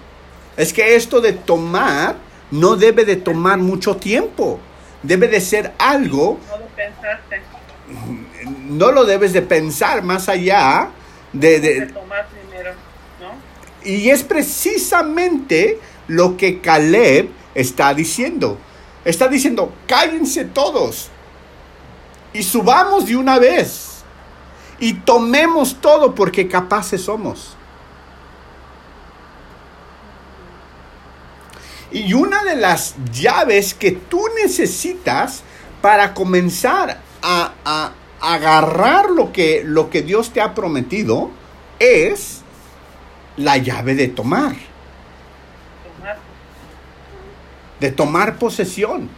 [0.56, 2.16] Es que esto de tomar
[2.52, 4.60] no debe de tomar mucho tiempo.
[5.04, 7.42] Debe de ser algo, No lo pensaste.
[8.70, 10.90] No lo debes de pensar más allá
[11.34, 11.60] de...
[11.60, 12.72] De tomar primero,
[13.20, 13.90] ¿no?
[13.90, 18.58] y es precisamente lo que Caleb está diciendo.
[19.06, 21.10] Está diciendo, cállense todos
[22.34, 24.04] y subamos de una vez
[24.80, 27.56] y tomemos todo porque capaces somos.
[31.92, 35.42] Y una de las llaves que tú necesitas
[35.82, 37.92] para comenzar a, a
[38.22, 41.32] agarrar lo que, lo que Dios te ha prometido
[41.80, 42.42] es
[43.36, 44.56] la llave de tomar,
[47.80, 49.10] de tomar posesión.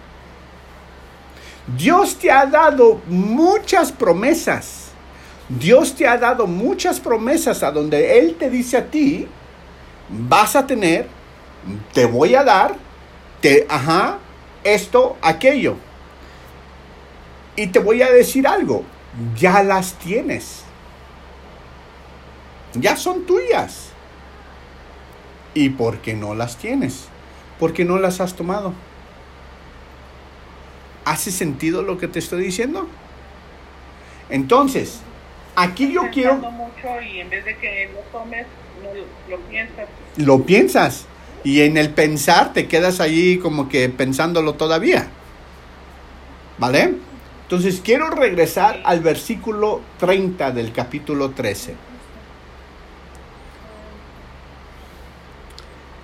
[1.78, 4.88] Dios te ha dado muchas promesas.
[5.48, 9.28] Dios te ha dado muchas promesas a donde Él te dice a ti,
[10.10, 11.08] vas a tener,
[11.94, 12.76] te voy a dar,
[13.42, 14.18] te, ajá,
[14.64, 15.78] esto, aquello.
[17.60, 18.86] Y te voy a decir algo,
[19.36, 20.64] ya las tienes.
[22.74, 23.90] Ya son tuyas.
[25.54, 27.10] ¿Y por qué no las tienes?
[27.60, 28.74] Porque no las has tomado.
[31.04, 32.88] ¿Hace sentido lo que te estoy diciendo?
[34.30, 35.02] Entonces,
[35.58, 36.36] aquí yo quiero...
[36.36, 38.48] Mucho y en vez de que lo tomes,
[38.82, 39.88] no lo, lo piensas.
[40.16, 41.06] Lo piensas.
[41.44, 45.10] Y en el pensar te quedas ahí como que pensándolo todavía.
[46.58, 47.09] ¿Vale?
[47.50, 51.74] Entonces quiero regresar al versículo 30 del capítulo 13.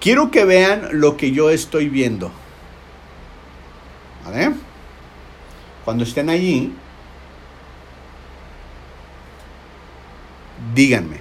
[0.01, 2.31] Quiero que vean lo que yo estoy viendo.
[4.25, 4.55] ¿Vale?
[5.83, 6.73] Cuando estén allí,
[10.73, 11.19] díganme.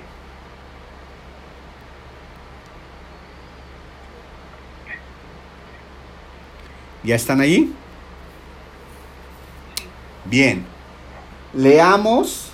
[7.02, 7.74] ¿Ya están allí?
[10.24, 10.64] Bien.
[11.52, 12.50] Leamos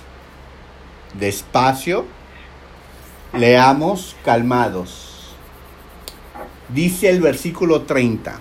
[1.13, 2.05] despacio.
[3.33, 5.35] Leamos calmados.
[6.69, 8.39] Dice el versículo 30.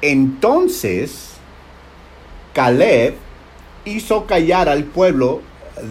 [0.00, 1.34] Entonces
[2.52, 3.16] Caleb
[3.84, 5.42] hizo callar al pueblo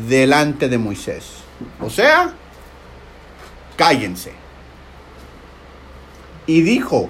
[0.08, 1.44] delante de Moisés.
[1.82, 2.34] O sea,
[3.76, 4.34] cállense.
[6.48, 7.10] Y dijo,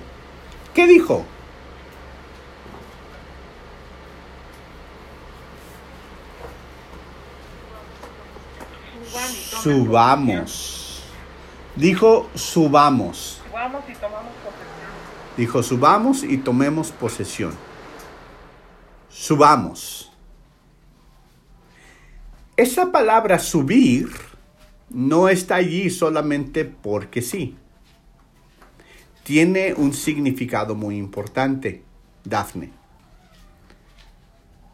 [0.73, 1.25] ¿qué dijo?
[9.63, 11.01] Subamos.
[11.77, 13.41] Dijo, subamos.
[13.47, 15.37] Subamos y tomamos posesión.
[15.37, 17.53] Dijo, subamos y tomemos posesión.
[19.09, 20.11] Subamos.
[22.57, 24.09] Esa palabra subir
[24.89, 27.55] no está allí solamente porque sí.
[29.23, 31.83] Tiene un significado muy importante,
[32.25, 32.69] Dafne.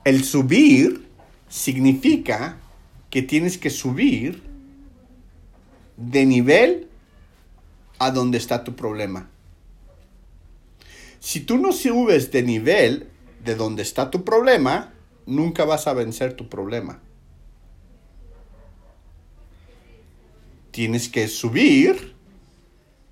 [0.04, 1.08] El subir
[1.48, 2.58] significa
[3.12, 4.49] que tienes que subir
[6.00, 6.88] de nivel
[8.00, 9.30] a donde está tu problema.
[11.20, 13.10] Si tú no subes de nivel
[13.43, 14.93] de donde está tu problema,
[15.26, 17.02] nunca vas a vencer tu problema.
[20.72, 22.16] Tienes que subir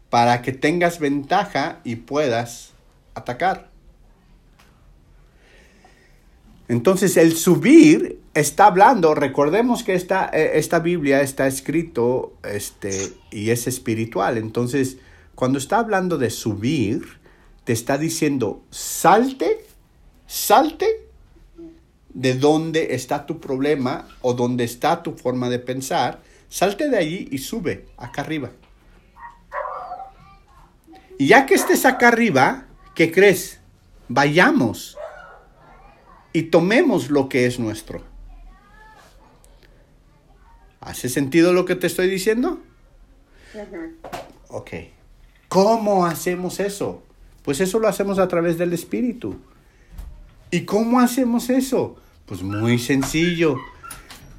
[0.09, 2.71] para que tengas ventaja y puedas
[3.13, 3.69] atacar.
[6.69, 13.49] Entonces el subir está hablando, recordemos que esta, eh, esta Biblia está escrito este, y
[13.49, 14.37] es espiritual.
[14.37, 14.97] Entonces,
[15.35, 17.19] cuando está hablando de subir,
[17.63, 19.65] te está diciendo, salte,
[20.27, 20.87] salte
[22.13, 27.27] de donde está tu problema o donde está tu forma de pensar, salte de allí
[27.31, 28.51] y sube acá arriba.
[31.17, 33.59] Y ya que estés acá arriba, ¿qué crees?
[34.07, 34.97] Vayamos
[36.33, 38.16] y tomemos lo que es nuestro.
[40.87, 42.61] ¿Hace sentido lo que te estoy diciendo?
[44.47, 44.71] Ok.
[45.49, 47.03] ¿Cómo hacemos eso?
[47.43, 49.35] Pues eso lo hacemos a través del Espíritu.
[50.49, 51.97] ¿Y cómo hacemos eso?
[52.25, 53.57] Pues muy sencillo.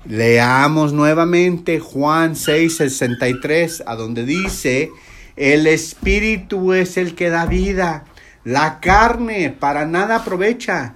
[0.07, 4.91] Leamos nuevamente Juan 6, 63, a donde dice,
[5.37, 8.07] el Espíritu es el que da vida,
[8.45, 10.95] la carne para nada aprovecha.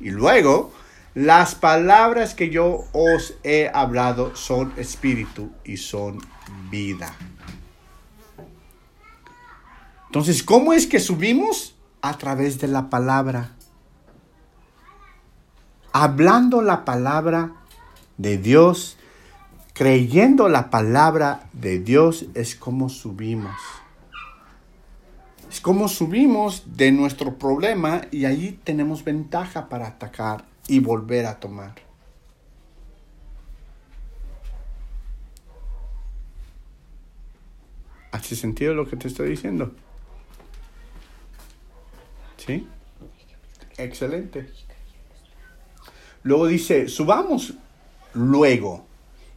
[0.00, 0.72] Y luego,
[1.14, 6.18] las palabras que yo os he hablado son espíritu y son
[6.70, 7.12] vida.
[10.06, 11.74] Entonces, ¿cómo es que subimos?
[12.02, 13.50] A través de la palabra.
[15.92, 17.52] Hablando la palabra
[18.16, 18.96] de Dios,
[19.72, 23.56] creyendo la palabra de Dios es como subimos.
[25.50, 31.40] Es como subimos de nuestro problema y allí tenemos ventaja para atacar y volver a
[31.40, 31.74] tomar.
[38.12, 39.72] ¿Hace sentido lo que te estoy diciendo?
[42.36, 42.68] ¿Sí?
[43.78, 44.48] Excelente.
[46.22, 47.54] Luego dice, subamos
[48.14, 48.86] luego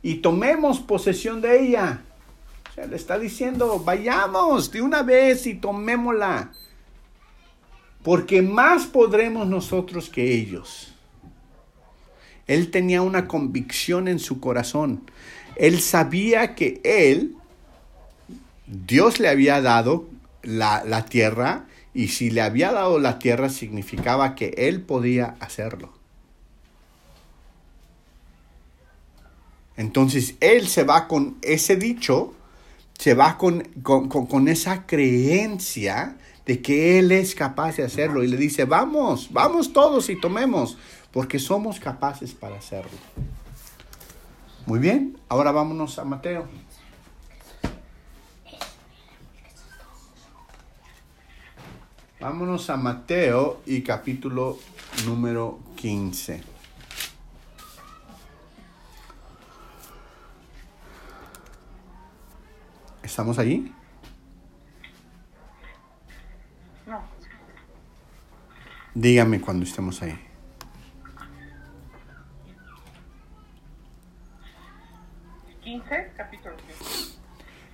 [0.04, 2.04] y tomemos posesión de ella.
[2.70, 6.52] O sea, le está diciendo, vayamos de una vez y tomémosla.
[8.04, 10.93] Porque más podremos nosotros que ellos.
[12.48, 15.10] Él tenía una convicción en su corazón.
[15.56, 17.36] Él sabía que él,
[18.68, 20.10] Dios le había dado
[20.42, 25.94] la, la tierra y si le había dado la tierra significaba que él podía hacerlo.
[29.76, 32.34] Entonces él se va con ese dicho,
[32.98, 38.28] se va con, con, con, esa creencia de que él es capaz de hacerlo y
[38.28, 40.78] le dice, vamos, vamos todos y tomemos,
[41.14, 42.98] porque somos capaces para hacerlo.
[44.66, 46.48] Muy bien, ahora vámonos a Mateo.
[52.20, 54.58] Vámonos a Mateo y capítulo
[55.06, 56.42] número 15.
[63.04, 63.72] ¿Estamos allí?
[66.88, 67.04] No,
[68.96, 70.18] Dígame cuando estemos ahí.
[75.64, 77.18] quince, capítulo 15.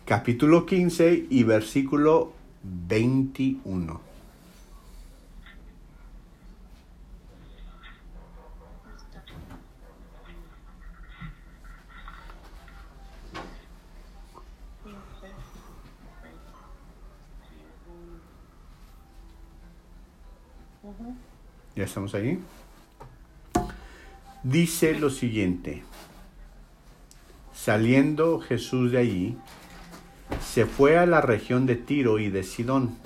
[0.09, 2.33] Capítulo 15 y versículo
[2.63, 4.01] 21.
[14.83, 15.27] Quince,
[20.83, 21.15] veintiuno.
[21.75, 22.39] ¿Ya estamos ahí?
[24.41, 25.83] Dice lo siguiente.
[27.53, 29.37] Saliendo Jesús de allí,
[30.53, 32.97] se fue a la región de Tiro y de Sidón.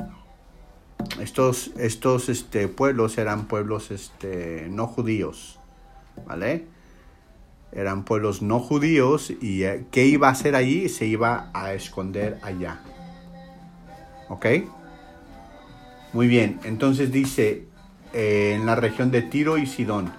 [1.19, 5.59] Estos, estos este, pueblos eran pueblos este, no judíos,
[6.25, 6.65] ¿vale?
[7.73, 10.87] Eran pueblos no judíos y eh, ¿qué iba a hacer allí?
[10.87, 12.79] Se iba a esconder allá.
[14.29, 14.45] ¿Ok?
[16.13, 17.65] Muy bien, entonces dice
[18.13, 20.13] eh, en la región de Tiro y Sidón.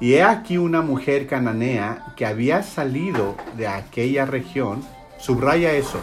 [0.00, 4.82] Y he aquí una mujer cananea que había salido de aquella región,
[5.22, 6.00] subraya eso,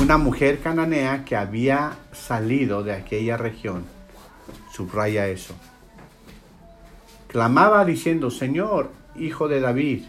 [0.00, 3.84] una mujer cananea que había salido de aquella región,
[4.72, 5.54] subraya eso.
[7.28, 10.04] Clamaba diciendo, Señor, hijo de David,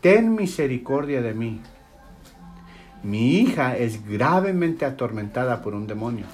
[0.00, 1.60] ten misericordia de mí.
[3.04, 6.26] Mi hija es gravemente atormentada por un demonio.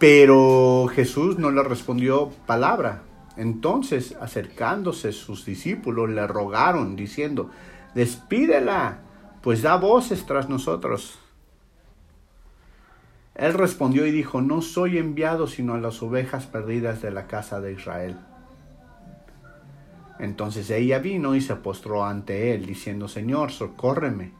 [0.00, 3.02] Pero Jesús no le respondió palabra.
[3.36, 7.50] Entonces, acercándose sus discípulos, le rogaron, diciendo,
[7.94, 8.98] despídela,
[9.42, 11.18] pues da voces tras nosotros.
[13.34, 17.60] Él respondió y dijo, no soy enviado sino a las ovejas perdidas de la casa
[17.60, 18.16] de Israel.
[20.18, 24.32] Entonces ella vino y se postró ante él, diciendo, Señor, socórreme.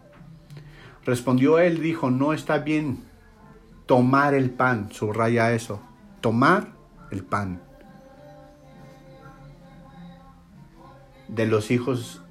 [1.05, 2.99] Respondió él, dijo, no está bien
[3.87, 5.81] tomar el pan, subraya eso,
[6.21, 6.69] tomar
[7.11, 7.61] el pan
[11.29, 12.23] de los hijos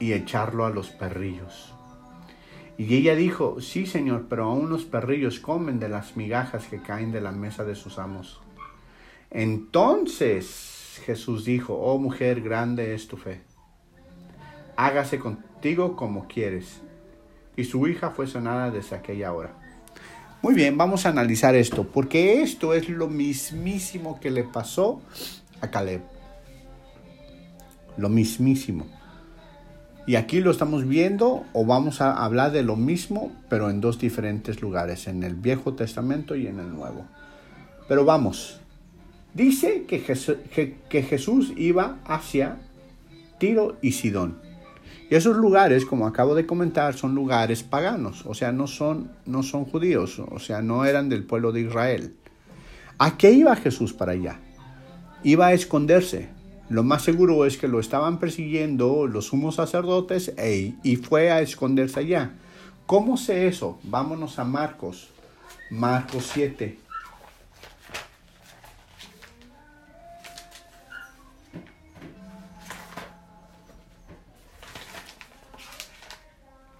[0.00, 1.72] y echarlo a los perrillos.
[2.78, 7.12] Y ella dijo, sí señor, pero aún los perrillos comen de las migajas que caen
[7.12, 8.40] de la mesa de sus amos.
[9.30, 13.42] Entonces Jesús dijo, oh mujer, grande es tu fe.
[14.76, 16.80] Hágase contigo como quieres.
[17.54, 19.54] Y su hija fue sanada desde aquella hora.
[20.40, 25.02] Muy bien, vamos a analizar esto, porque esto es lo mismísimo que le pasó
[25.60, 26.00] a Caleb.
[27.98, 28.86] Lo mismísimo.
[30.10, 34.00] Y aquí lo estamos viendo o vamos a hablar de lo mismo, pero en dos
[34.00, 37.06] diferentes lugares, en el Viejo Testamento y en el Nuevo.
[37.86, 38.58] Pero vamos,
[39.34, 42.56] dice que Jesús, iba hacia
[43.38, 44.40] Tiro y Sidón.
[45.08, 49.44] Y esos lugares, como acabo de comentar, son lugares paganos, o sea, no son, no
[49.44, 52.16] son judíos, o sea, no eran del pueblo de Israel.
[52.98, 54.40] ¿A qué iba Jesús para allá?
[55.22, 56.39] Iba a esconderse.
[56.70, 60.32] Lo más seguro es que lo estaban persiguiendo los sumos sacerdotes
[60.84, 62.30] y fue a esconderse allá.
[62.86, 63.80] ¿Cómo sé eso?
[63.82, 65.08] Vámonos a Marcos,
[65.68, 66.78] Marcos 7.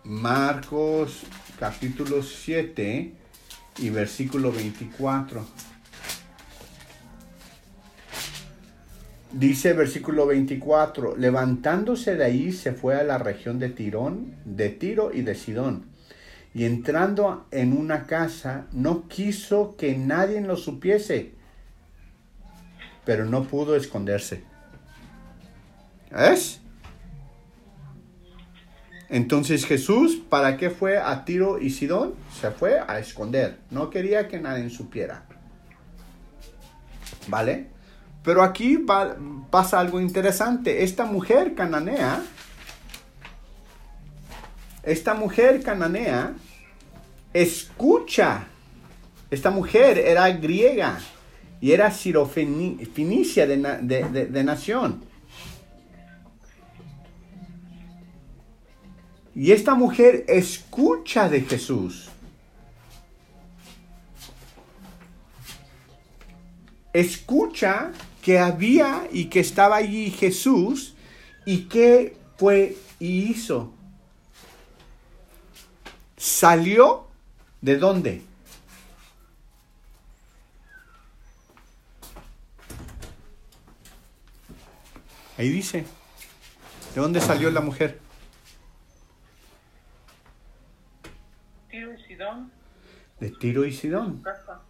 [0.05, 1.23] Marcos
[1.59, 3.13] capítulo 7
[3.79, 5.45] y versículo 24.
[9.33, 15.13] Dice versículo 24, levantándose de ahí se fue a la región de Tirón, de Tiro
[15.15, 15.87] y de Sidón.
[16.53, 21.33] Y entrando en una casa, no quiso que nadie lo supiese,
[23.05, 24.43] pero no pudo esconderse.
[26.11, 26.61] ¿Es?
[29.09, 32.15] Entonces Jesús, ¿para qué fue a Tiro y Sidón?
[32.41, 33.59] Se fue a esconder.
[33.71, 35.25] No quería que nadie supiera.
[37.29, 37.69] ¿Vale?
[38.23, 39.17] Pero aquí va,
[39.51, 40.83] pasa algo interesante.
[40.83, 42.23] Esta mujer cananea,
[44.83, 46.35] esta mujer cananea,
[47.33, 48.47] escucha.
[49.31, 50.99] Esta mujer era griega
[51.61, 55.05] y era sirofenicia de, de, de, de nación.
[59.35, 62.09] Y esta mujer escucha de Jesús.
[66.93, 67.93] Escucha
[68.23, 70.95] que había y que estaba allí Jesús
[71.47, 73.73] y que fue y hizo.
[76.17, 77.07] Salió
[77.61, 78.23] de dónde?
[85.39, 85.87] Ahí dice.
[86.95, 87.99] ¿De dónde salió la mujer?
[91.71, 92.53] Tiro y Sidón,
[93.21, 94.21] De Tiro y Sidón.
[94.23, 94.61] casa.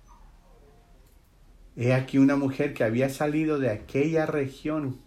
[1.77, 5.01] He aquí una mujer que había salido de aquella región.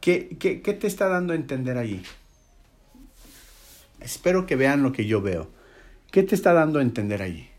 [0.00, 2.02] ¿Qué, qué, qué te está dando a entender allí?
[4.00, 5.50] Espero que vean lo que yo veo.
[6.10, 7.50] ¿Qué te está dando a entender allí?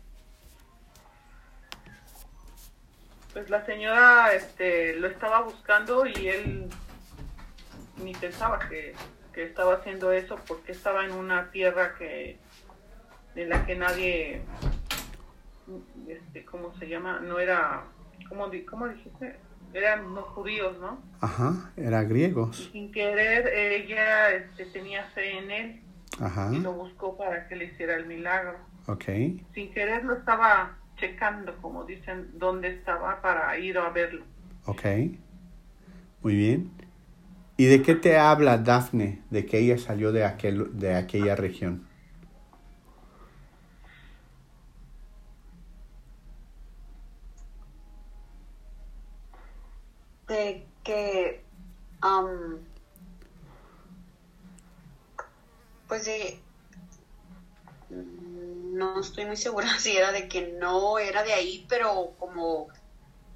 [3.32, 6.68] Pues la señora este, lo estaba buscando y él
[8.02, 8.94] ni pensaba que,
[9.32, 12.38] que estaba haciendo eso porque estaba en una tierra que
[13.34, 14.42] de la que nadie,
[16.08, 17.20] este, ¿cómo se llama?
[17.20, 17.84] No era,
[18.28, 19.36] ¿cómo, cómo dijiste?
[19.72, 21.00] Eran no judíos, ¿no?
[21.20, 22.60] Ajá, era griegos.
[22.68, 25.80] Y sin querer ella este, tenía fe en él
[26.20, 28.58] Ajá, y lo buscó para que le hiciera el milagro.
[28.86, 29.04] ok.
[29.54, 34.24] Sin querer lo estaba checando, como dicen, dónde estaba para ir a verlo.
[34.66, 34.84] Ok.
[36.22, 36.70] Muy bien.
[37.56, 41.86] ¿Y de qué te habla Dafne de que ella salió de, aquel, de aquella región?
[50.30, 51.44] De que
[52.00, 52.58] am,
[55.88, 56.40] pues de
[57.90, 62.68] no estoy muy segura si era de que no era de ahí pero como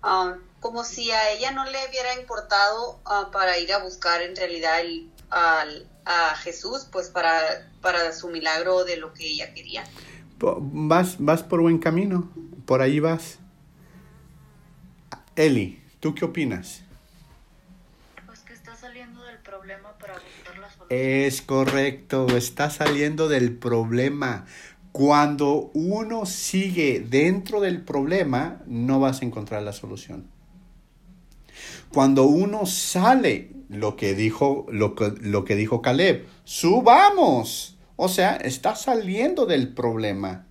[0.03, 4.37] am, como si a ella no le hubiera importado ah, para ir a buscar en
[4.37, 4.79] realidad
[5.31, 9.85] al- a Jesús pues para para su milagro de lo que ella quería
[10.39, 12.31] Vas, vas por buen camino.
[12.67, 13.39] Por ahí vas.
[15.37, 16.83] Eli, ¿tú qué opinas?
[18.27, 19.39] Pues que está saliendo del
[20.91, 24.47] Es correcto, está saliendo del problema.
[24.93, 30.29] Cuando uno sigue dentro del problema, no vas a encontrar la solución.
[31.93, 37.79] Cuando uno sale, lo que dijo, lo que, lo que dijo Caleb, subamos.
[37.97, 40.47] O sea, está saliendo del problema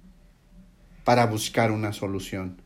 [1.03, 2.61] para buscar una solución.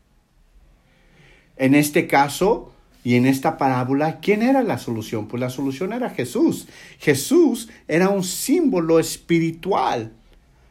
[1.56, 2.72] En este caso
[3.04, 5.28] y en esta parábola, ¿quién era la solución?
[5.28, 6.66] Pues la solución era Jesús.
[6.98, 10.12] Jesús era un símbolo espiritual,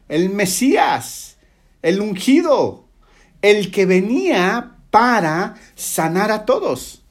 [0.08, 1.38] el Mesías,
[1.82, 2.84] el ungido,
[3.42, 7.02] el que venía para sanar a todos.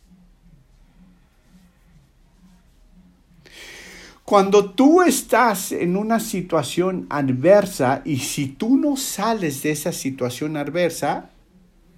[4.24, 10.57] Cuando tú estás en una situación adversa y si tú no sales de esa situación
[10.57, 11.30] adversa,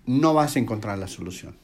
[0.06, 1.56] no vas a encontrar la solución.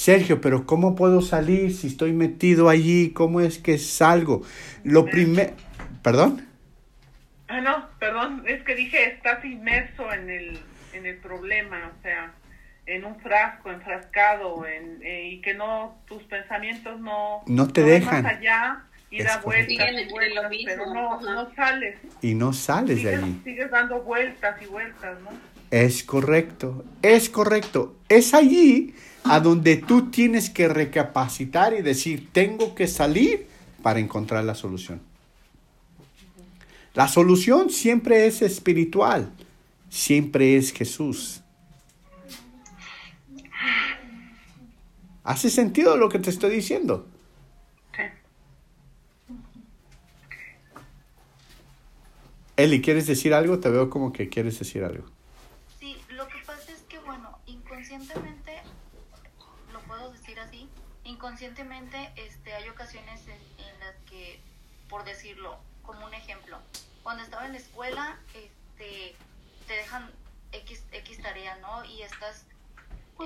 [0.00, 3.10] Sergio, pero ¿cómo puedo salir si estoy metido allí?
[3.10, 4.40] ¿Cómo es que salgo?
[4.82, 5.52] Lo primero...
[6.02, 6.48] ¿Perdón?
[7.48, 10.58] Ah, no, perdón, es que dije, estás inmerso en el,
[10.94, 12.32] en el problema, o sea,
[12.86, 17.42] en un frasco, enfrascado, en, eh, y que no, tus pensamientos no...
[17.46, 18.22] No te dejan.
[18.22, 21.98] Más allá y Es da vueltas y vueltas, lo mismo, pero no, no sales.
[22.22, 23.38] Y no sales de allí.
[23.44, 25.28] sigues dando vueltas y vueltas, ¿no?
[25.70, 27.98] Es correcto, es correcto.
[28.08, 28.94] Es allí
[29.24, 33.46] a donde tú tienes que recapacitar y decir, tengo que salir
[33.82, 35.00] para encontrar la solución.
[36.94, 39.32] La solución siempre es espiritual,
[39.88, 41.42] siempre es Jesús.
[45.22, 47.06] ¿Hace sentido lo que te estoy diciendo?
[52.60, 53.58] Eli, ¿quieres decir algo?
[53.58, 55.06] Te veo como que quieres decir algo.
[55.78, 58.52] Sí, lo que pasa es que, bueno, inconscientemente,
[59.72, 60.68] lo puedo decir así,
[61.30, 64.42] inconscientemente este, hay ocasiones en, en las que,
[64.88, 66.58] por decirlo, como un ejemplo,
[67.02, 69.14] cuando estaba en la escuela, este,
[69.66, 70.10] te dejan
[70.52, 71.84] X, X tarea, ¿no?
[71.84, 72.46] Y estás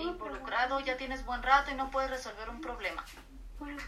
[0.08, 3.04] involucrado, ya tienes buen rato y no puedes resolver un problema.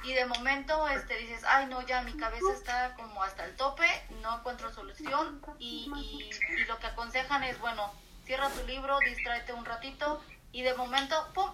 [0.04, 3.86] Y de momento este, dices, ay no, ya mi cabeza está como hasta el tope,
[4.22, 6.30] no encuentro solución y, y-
[6.60, 7.92] y lo que aconsejan es, bueno,
[8.24, 11.50] cierra tu libro, distráete un ratito y de momento, ¡pum!,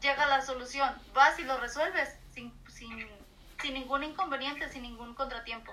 [0.00, 0.90] llega la solución.
[1.14, 3.06] Vas y lo resuelves sin, sin,
[3.62, 5.72] sin ningún inconveniente, sin ningún contratiempo.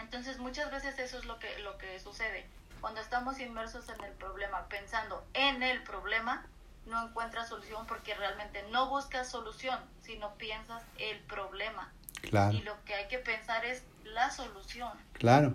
[0.00, 2.46] Entonces muchas veces eso es lo que, lo que sucede.
[2.80, 6.46] Cuando estamos inmersos en el problema, pensando en el problema,
[6.86, 11.92] no encuentras solución porque realmente no buscas solución, sino piensas el problema.
[12.22, 14.92] Claro, Y lo que hay que pensar es la solución.
[15.12, 15.54] claro.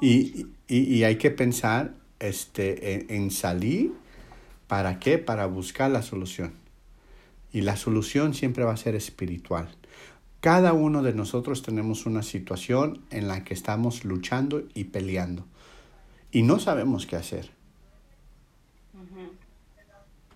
[0.00, 3.92] Y, y- y hay que pensar este, en, en salir,
[4.68, 5.16] ¿para qué?
[5.18, 6.54] Para buscar la solución.
[7.56, 9.70] Y la solución siempre va a ser espiritual.
[10.42, 15.46] Cada uno de nosotros tenemos una situación en la que estamos luchando y peleando.
[16.30, 17.50] Y no sabemos qué hacer.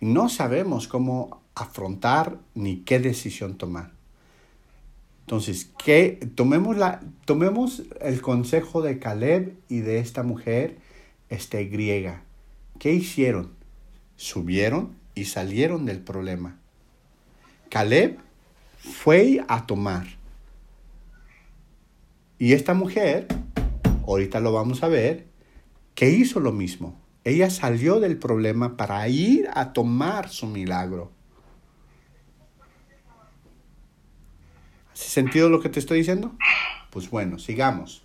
[0.00, 3.92] No sabemos cómo afrontar ni qué decisión tomar.
[5.26, 6.26] Entonces, ¿qué?
[6.36, 10.78] Tomemos, la, tomemos el consejo de Caleb y de esta mujer
[11.28, 12.22] este, griega.
[12.78, 13.50] ¿Qué hicieron?
[14.16, 16.59] Subieron y salieron del problema.
[17.70, 18.18] Caleb
[18.78, 20.06] fue a tomar.
[22.38, 23.28] Y esta mujer,
[24.06, 25.26] ahorita lo vamos a ver,
[25.94, 27.00] que hizo lo mismo.
[27.22, 31.12] Ella salió del problema para ir a tomar su milagro.
[34.92, 36.34] ¿Hace sentido lo que te estoy diciendo?
[36.90, 38.02] Pues bueno, sigamos.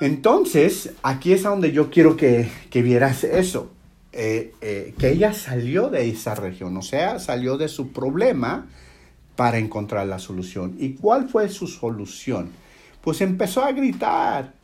[0.00, 3.72] Entonces, aquí es donde yo quiero que, que vieras eso.
[4.20, 8.66] Eh, eh, que ella salió de esa región, o sea, salió de su problema
[9.36, 10.74] para encontrar la solución.
[10.76, 12.50] ¿Y cuál fue su solución?
[13.00, 14.54] Pues empezó a gritar,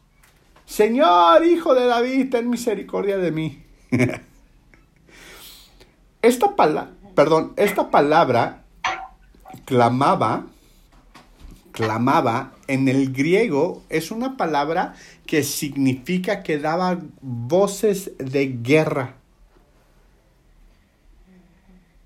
[0.66, 3.62] Señor, hijo de David, ten misericordia de mí.
[6.22, 8.64] esta palabra, perdón, esta palabra
[9.64, 10.46] clamaba,
[11.70, 14.96] clamaba, en el griego es una palabra
[15.26, 19.18] que significa que daba voces de guerra.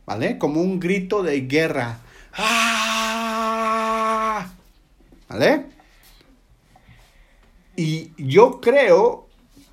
[0.09, 0.39] ¿Vale?
[0.39, 1.99] Como un grito de guerra.
[2.33, 3.69] ¡Ah!
[5.29, 5.67] ¿Vale?
[7.77, 9.29] Y yo creo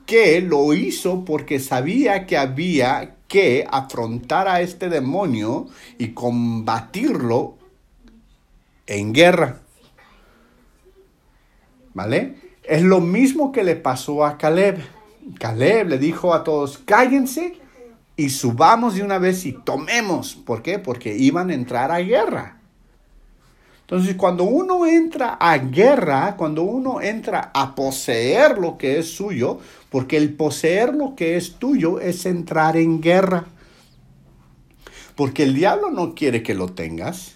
[0.05, 5.67] que lo hizo porque sabía que había que afrontar a este demonio
[5.97, 7.55] y combatirlo
[8.87, 9.61] en guerra.
[11.93, 12.35] ¿Vale?
[12.61, 14.83] Es lo mismo que le pasó a Caleb.
[15.39, 17.63] Caleb le dijo a todos, cállense
[18.17, 20.35] y subamos de una vez y tomemos.
[20.35, 20.79] ¿Por qué?
[20.79, 22.59] Porque iban a entrar a guerra.
[23.81, 29.59] Entonces, cuando uno entra a guerra, cuando uno entra a poseer lo que es suyo,
[29.91, 33.45] porque el poseer lo que es tuyo es entrar en guerra.
[35.15, 37.35] Porque el diablo no quiere que lo tengas.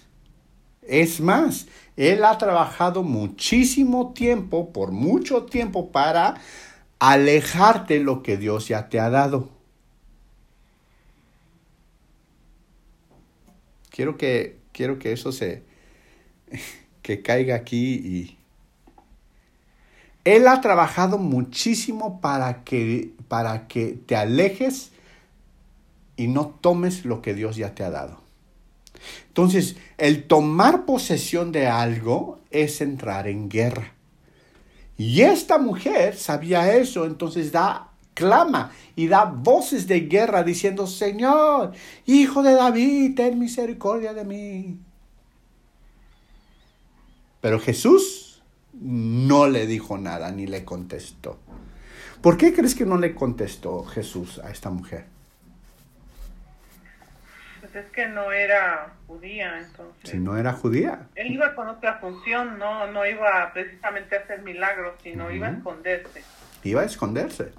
[0.82, 6.34] Es más, él ha trabajado muchísimo tiempo, por mucho tiempo, para
[6.98, 9.59] alejarte lo que Dios ya te ha dado.
[14.00, 15.62] Quiero que, quiero que eso se,
[17.02, 18.38] que caiga aquí y...
[20.24, 24.92] Él ha trabajado muchísimo para que, para que te alejes
[26.16, 28.22] y no tomes lo que Dios ya te ha dado.
[29.28, 33.92] Entonces, el tomar posesión de algo es entrar en guerra.
[34.96, 41.72] Y esta mujer sabía eso, entonces da clama y da voces de guerra diciendo, Señor,
[42.06, 44.78] hijo de David, ten misericordia de mí.
[47.40, 48.42] Pero Jesús
[48.72, 51.38] no le dijo nada ni le contestó.
[52.22, 55.06] ¿Por qué crees que no le contestó Jesús a esta mujer?
[57.60, 60.10] Pues es que no era judía, entonces.
[60.10, 61.08] Si no era judía.
[61.14, 65.52] Él iba con otra función, no, no iba precisamente a hacer milagros, sino iba a
[65.52, 66.22] esconderse.
[66.62, 67.52] Iba a esconderse.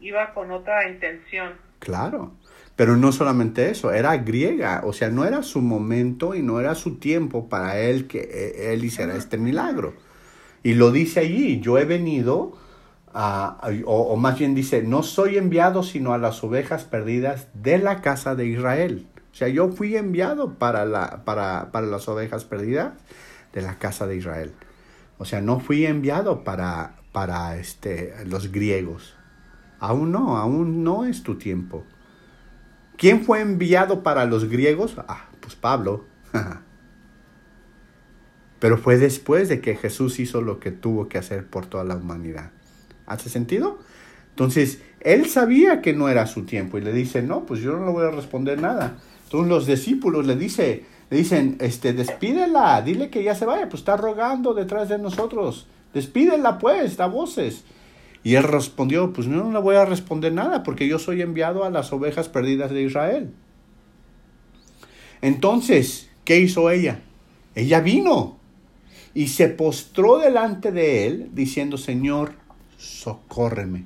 [0.00, 1.52] Iba con otra intención.
[1.78, 2.32] Claro.
[2.76, 6.76] Pero no solamente eso, era griega, o sea, no era su momento y no era
[6.76, 9.94] su tiempo para él que eh, él hiciera este milagro.
[10.62, 12.56] Y lo dice allí, yo he venido,
[13.12, 17.48] a, a- o, o más bien dice, no soy enviado sino a las ovejas perdidas
[17.54, 19.08] de la casa de Israel.
[19.32, 22.92] O sea, yo fui enviado para, la, para, para las ovejas perdidas
[23.52, 24.52] de la casa de Israel.
[25.18, 29.16] O sea, no fui enviado para, para este, los griegos.
[29.80, 31.84] Aún no, aún no es tu tiempo.
[32.96, 34.96] ¿Quién fue enviado para los griegos?
[35.06, 36.04] Ah, pues Pablo.
[38.58, 41.96] Pero fue después de que Jesús hizo lo que tuvo que hacer por toda la
[41.96, 42.50] humanidad.
[43.06, 43.78] ¿Hace sentido?
[44.30, 47.86] Entonces, él sabía que no era su tiempo y le dice, no, pues yo no
[47.86, 48.98] le voy a responder nada.
[49.24, 53.80] Entonces los discípulos le, dice, le dicen, este, despídela, dile que ya se vaya, pues
[53.80, 55.66] está rogando detrás de nosotros.
[55.94, 57.64] Despídela pues, da voces.
[58.24, 61.64] Y él respondió, pues no, no le voy a responder nada porque yo soy enviado
[61.64, 63.32] a las ovejas perdidas de Israel.
[65.22, 67.00] Entonces, ¿qué hizo ella?
[67.54, 68.38] Ella vino
[69.14, 72.34] y se postró delante de él diciendo, Señor,
[72.76, 73.84] socórreme.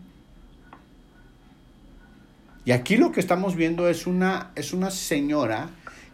[2.64, 5.70] Y aquí lo que estamos viendo es una, es una señora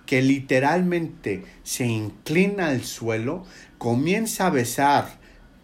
[0.06, 3.44] que literalmente se inclina al suelo,
[3.76, 5.17] comienza a besar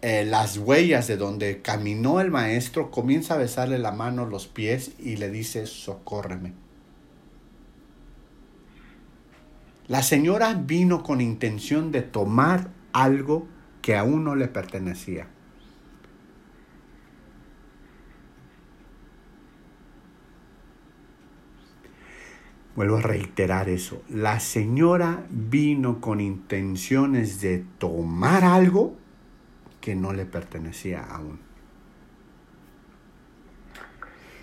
[0.07, 4.91] eh, las huellas de donde caminó el maestro, comienza a besarle la mano, los pies
[4.99, 6.53] y le dice, socórreme.
[9.87, 13.47] La señora vino con intención de tomar algo
[13.81, 15.25] que aún no le pertenecía.
[22.75, 24.03] Vuelvo a reiterar eso.
[24.07, 29.03] La señora vino con intenciones de tomar algo
[29.85, 31.37] que no le pertenecía aún.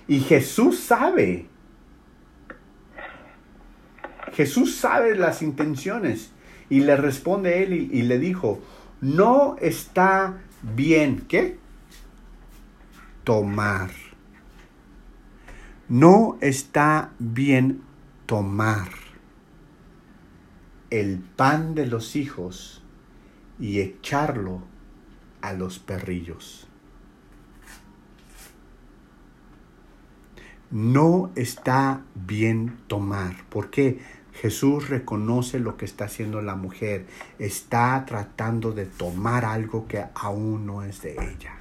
[0.07, 1.49] Y Jesús sabe.
[4.35, 6.31] Jesús sabe las intenciones.
[6.71, 8.61] Y le responde él y, le dijo,
[9.01, 11.59] no está bien, ¿qué?
[13.25, 13.91] Tomar.
[15.89, 17.83] No está bien
[18.27, 18.91] tomar
[20.91, 22.85] el pan de los hijos
[23.59, 24.71] y echarlo
[25.43, 26.69] a los perrillos.
[30.71, 33.45] No está bien tomar.
[33.51, 34.01] ¿Por qué?
[34.33, 37.07] Jesús reconoce lo que está haciendo la mujer.
[37.39, 41.57] Está tratando de tomar algo que aún no es de ella.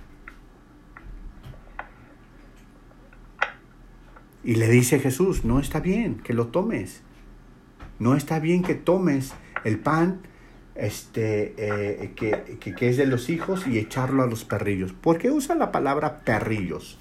[4.44, 7.02] Y le dice Jesús, no está bien que lo tomes.
[8.00, 10.22] No está bien que tomes el pan
[10.76, 14.94] este, eh, que, que, que, es de los hijos y echarlo a los perrillos.
[14.94, 16.98] ¿Por qué usa la palabra perrillos?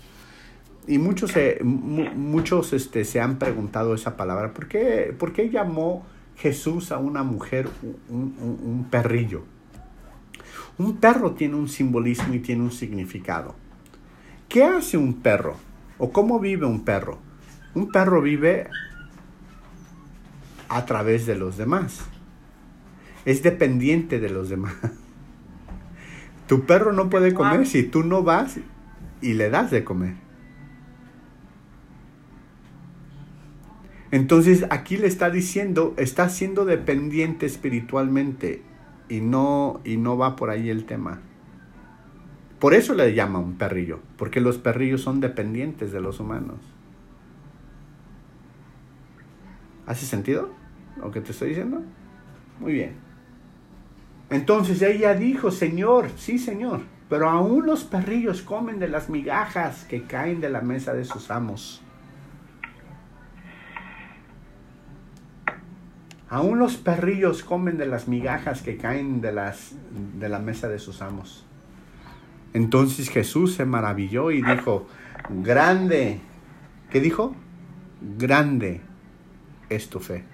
[0.87, 4.53] Y muchos, eh, muchos este, se han preguntado esa palabra.
[4.53, 6.05] ¿Por qué, ¿Por qué llamó
[6.37, 7.69] Jesús a una mujer
[8.09, 9.45] un, un perrillo?
[10.79, 13.55] Un perro tiene un simbolismo y tiene un significado.
[14.49, 15.57] ¿Qué hace un perro?
[15.99, 17.19] ¿O cómo vive un perro?
[17.75, 18.67] Un perro vive
[20.69, 22.01] a través de los demás.
[23.25, 24.75] Es dependiente de los demás.
[26.47, 28.59] Tu perro no puede comer si tú no vas
[29.21, 30.15] y le das de comer.
[34.11, 38.63] Entonces aquí le está diciendo, está siendo dependiente espiritualmente
[39.09, 41.21] y no, y no va por ahí el tema.
[42.59, 46.59] Por eso le llama un perrillo, porque los perrillos son dependientes de los humanos.
[49.87, 50.51] ¿Hace sentido
[51.01, 51.83] lo que te estoy diciendo?
[52.59, 53.10] Muy bien.
[54.31, 60.05] Entonces ella dijo, Señor, sí Señor, pero aún los perrillos comen de las migajas que
[60.05, 61.83] caen de la mesa de sus amos.
[66.29, 69.75] Aún los perrillos comen de las migajas que caen de, las,
[70.17, 71.45] de la mesa de sus amos.
[72.53, 74.87] Entonces Jesús se maravilló y dijo,
[75.29, 76.21] grande,
[76.91, 77.35] ¿qué dijo?
[78.17, 78.81] Grande
[79.69, 80.25] es tu fe.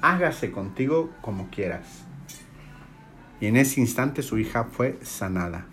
[0.00, 1.86] Hágase contigo como quieras.
[3.40, 5.66] Y en ese instante su hija fue sanada.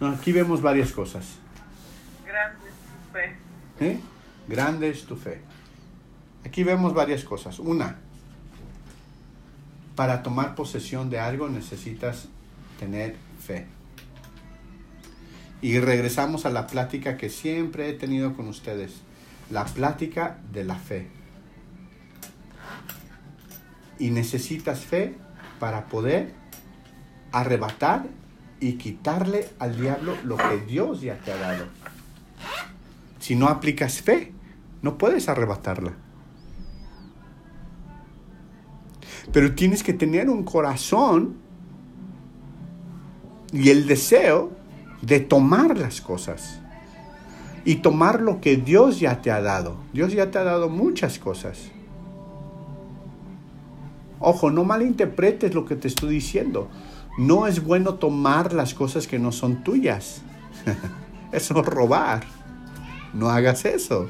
[0.00, 1.38] No, aquí vemos varias cosas.
[3.12, 3.36] fe.
[3.80, 4.00] ¿Eh?
[4.46, 5.40] Grande es tu fe.
[6.44, 7.58] Aquí vemos varias cosas.
[7.58, 7.96] Una,
[9.96, 12.28] para tomar posesión de algo necesitas
[12.78, 13.66] tener fe.
[15.60, 19.00] Y regresamos a la plática que siempre he tenido con ustedes.
[19.50, 21.08] La plática de la fe.
[23.98, 25.16] Y necesitas fe
[25.58, 26.34] para poder
[27.32, 28.06] arrebatar
[28.60, 31.66] y quitarle al diablo lo que Dios ya te ha dado.
[33.18, 34.32] Si no aplicas fe,
[34.82, 35.92] no puedes arrebatarla.
[39.32, 41.36] Pero tienes que tener un corazón
[43.52, 44.52] y el deseo
[45.02, 46.60] de tomar las cosas.
[47.64, 49.76] Y tomar lo que Dios ya te ha dado.
[49.92, 51.70] Dios ya te ha dado muchas cosas.
[54.20, 56.68] Ojo, no malinterpretes lo que te estoy diciendo.
[57.18, 60.22] No es bueno tomar las cosas que no son tuyas.
[61.32, 62.24] eso es robar.
[63.14, 64.08] No hagas eso.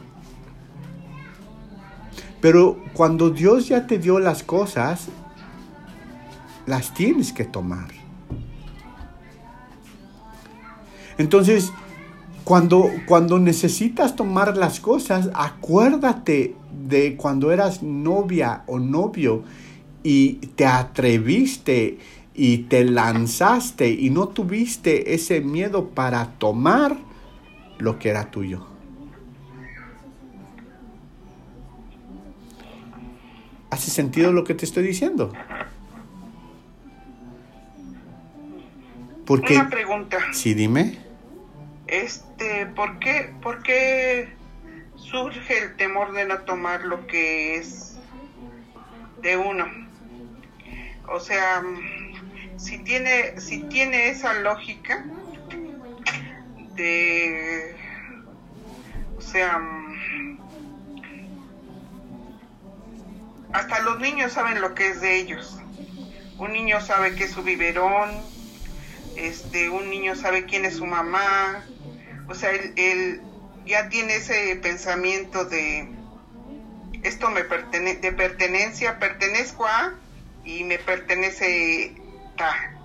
[2.41, 5.09] Pero cuando Dios ya te dio las cosas,
[6.67, 7.89] las tienes que tomar.
[11.17, 11.73] Entonces,
[12.45, 19.43] cuando, cuando necesitas tomar las cosas, acuérdate de cuando eras novia o novio
[20.03, 21.99] y te atreviste
[22.35, 26.97] y te lanzaste y no tuviste ese miedo para tomar
[27.79, 28.67] lo que era tuyo.
[33.71, 35.33] ¿Hace sentido lo que te estoy diciendo?
[39.27, 40.19] Porque, Una pregunta.
[40.33, 40.99] sí, dime.
[41.87, 44.31] Este, ¿por qué, ¿por qué
[44.97, 47.99] surge el temor de no tomar lo que es
[49.23, 49.88] de uno?
[51.11, 51.63] O sea,
[52.57, 55.05] si tiene, si tiene esa lógica
[56.75, 57.77] de,
[59.17, 59.61] o sea,
[63.53, 65.59] hasta los niños saben lo que es de ellos.
[66.39, 68.11] Un niño sabe que es su biberón,
[69.17, 71.65] este, un niño sabe quién es su mamá,
[72.29, 73.23] o sea, él, él
[73.67, 75.89] ya tiene ese pensamiento de
[77.03, 79.95] esto me pertenece, de pertenencia, pertenezco a
[80.49, 81.95] y me pertenece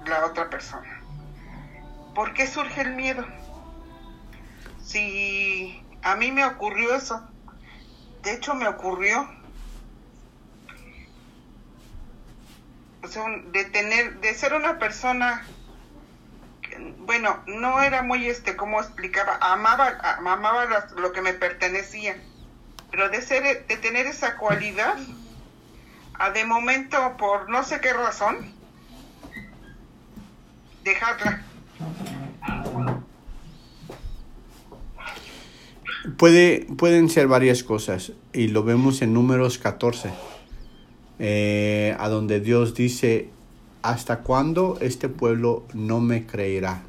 [0.05, 1.01] la otra persona.
[2.13, 3.25] ¿Por qué surge el miedo?
[4.83, 7.25] Si a mí me ocurrió eso,
[8.21, 9.29] de hecho me ocurrió,
[13.01, 15.47] o sea, de tener, de ser una persona
[16.99, 22.17] bueno, no era muy este, como explicaba, amaba, amaba las, lo que me pertenecía,
[22.91, 24.97] pero de ser, de tener esa cualidad,
[26.33, 28.37] de momento, por no sé qué razón,
[30.83, 31.43] dejarla.
[36.17, 40.11] Puede, pueden ser varias cosas y lo vemos en números 14,
[41.19, 43.29] eh, a donde Dios dice,
[43.81, 46.83] ¿hasta cuándo este pueblo no me creerá?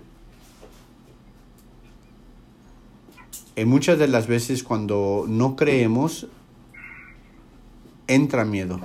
[3.56, 6.26] En muchas de las veces cuando no creemos,
[8.08, 8.80] entra miedo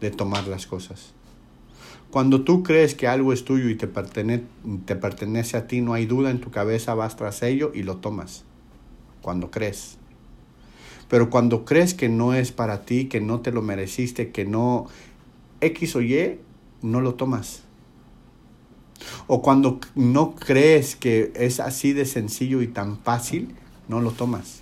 [0.00, 1.12] de tomar las cosas.
[2.10, 6.06] Cuando tú crees que algo es tuyo y te, te pertenece a ti, no hay
[6.06, 8.44] duda en tu cabeza, vas tras ello y lo tomas.
[9.22, 9.96] Cuando crees.
[11.08, 14.86] Pero cuando crees que no es para ti, que no te lo mereciste, que no
[15.60, 16.40] X o Y,
[16.82, 17.62] no lo tomas.
[19.26, 23.54] O cuando no crees que es así de sencillo y tan fácil,
[23.88, 24.59] no lo tomas.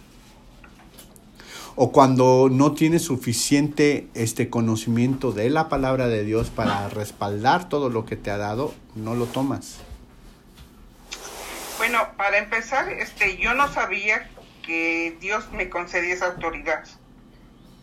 [1.81, 7.89] O cuando no tienes suficiente este conocimiento de la palabra de Dios para respaldar todo
[7.89, 9.79] lo que te ha dado, no lo tomas.
[11.77, 14.29] Bueno, para empezar, este, yo no sabía
[14.65, 16.83] que Dios me concedía esa autoridad.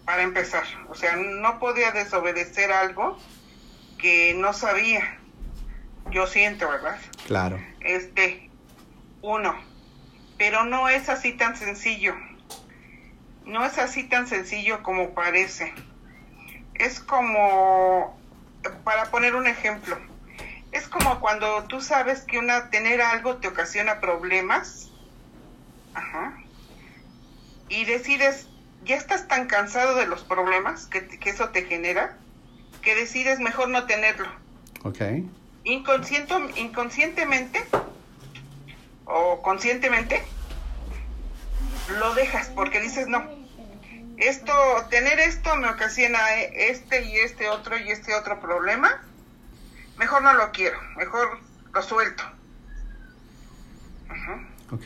[0.04, 3.18] Para empezar, o sea, no podía desobedecer algo
[3.98, 5.20] que no sabía.
[6.12, 7.00] Yo siento, ¿verdad?
[7.28, 7.62] Claro.
[7.80, 8.50] Este,
[9.22, 9.56] uno,
[10.38, 12.14] pero no es así tan sencillo.
[13.46, 15.74] No es así tan sencillo como parece.
[16.74, 18.20] Es como,
[18.84, 19.98] para poner un ejemplo,
[20.72, 24.90] es como cuando tú sabes que una tener algo te ocasiona problemas.
[25.94, 26.38] Ajá.
[27.70, 28.48] Y decides,
[28.84, 32.18] ya estás tan cansado de los problemas que, que eso te genera,
[32.82, 34.28] que decides mejor no tenerlo.
[34.84, 35.02] Ok.
[35.64, 37.64] Inconsciente, inconscientemente
[39.06, 40.22] o conscientemente
[41.90, 43.24] lo dejas porque dices no
[44.18, 44.54] esto
[44.90, 49.04] tener esto me ocasiona este y este otro y este otro problema
[49.98, 51.40] mejor no lo quiero mejor
[51.74, 52.24] lo suelto
[54.10, 54.40] Ajá.
[54.72, 54.86] Ok.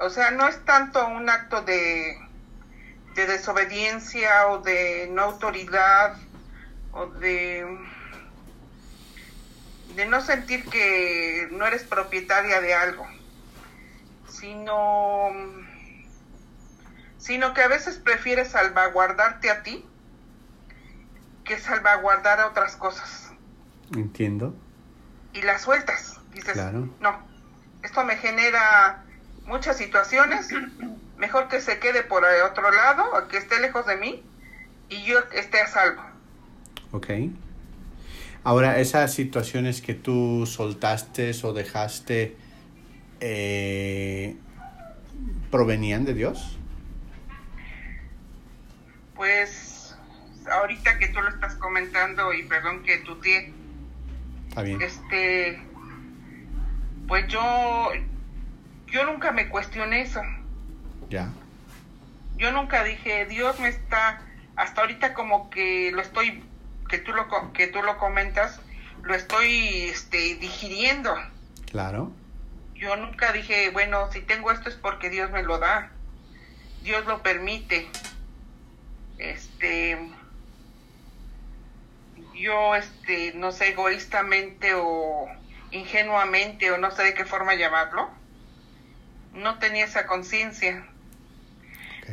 [0.00, 2.18] O sea, no es tanto un acto de,
[3.14, 6.16] de desobediencia o de no autoridad
[6.92, 7.66] o de,
[9.94, 13.06] de no sentir que no eres propietaria de algo,
[14.38, 15.30] sino,
[17.18, 19.84] sino que a veces prefieres salvaguardarte a ti
[21.44, 23.30] que salvaguardar a otras cosas.
[23.94, 24.54] Entiendo.
[25.32, 26.20] Y las sueltas.
[26.32, 26.88] Dices, Claro.
[27.00, 27.18] no,
[27.82, 29.04] esto me genera
[29.46, 30.48] muchas situaciones,
[31.18, 34.22] mejor que se quede por el otro lado, a que esté lejos de mí
[34.88, 36.02] y yo esté a salvo.
[36.92, 37.08] Ok.
[38.42, 42.36] Ahora, esas situaciones que tú soltaste o dejaste,
[43.26, 44.36] eh,
[45.50, 46.58] ¿provenían de Dios?
[49.14, 49.96] Pues
[50.50, 53.46] ahorita que tú lo estás comentando y perdón que tu tía,
[54.48, 54.82] Está bien.
[54.82, 55.58] este,
[57.08, 57.92] pues yo,
[58.88, 60.20] yo nunca me cuestioné eso.
[61.08, 61.32] Ya.
[62.36, 64.20] Yo nunca dije, Dios me está,
[64.56, 66.42] hasta ahorita como que lo estoy,
[66.90, 68.60] que tú lo, que tú lo comentas,
[69.02, 71.14] lo estoy, este, digiriendo.
[71.70, 72.12] Claro.
[72.84, 75.90] Yo nunca dije, bueno, si tengo esto es porque Dios me lo da.
[76.82, 77.88] Dios lo permite.
[79.16, 79.98] Este,
[82.34, 85.28] yo, este, no sé, egoístamente o
[85.70, 88.10] ingenuamente o no sé de qué forma llamarlo,
[89.32, 90.86] no tenía esa conciencia.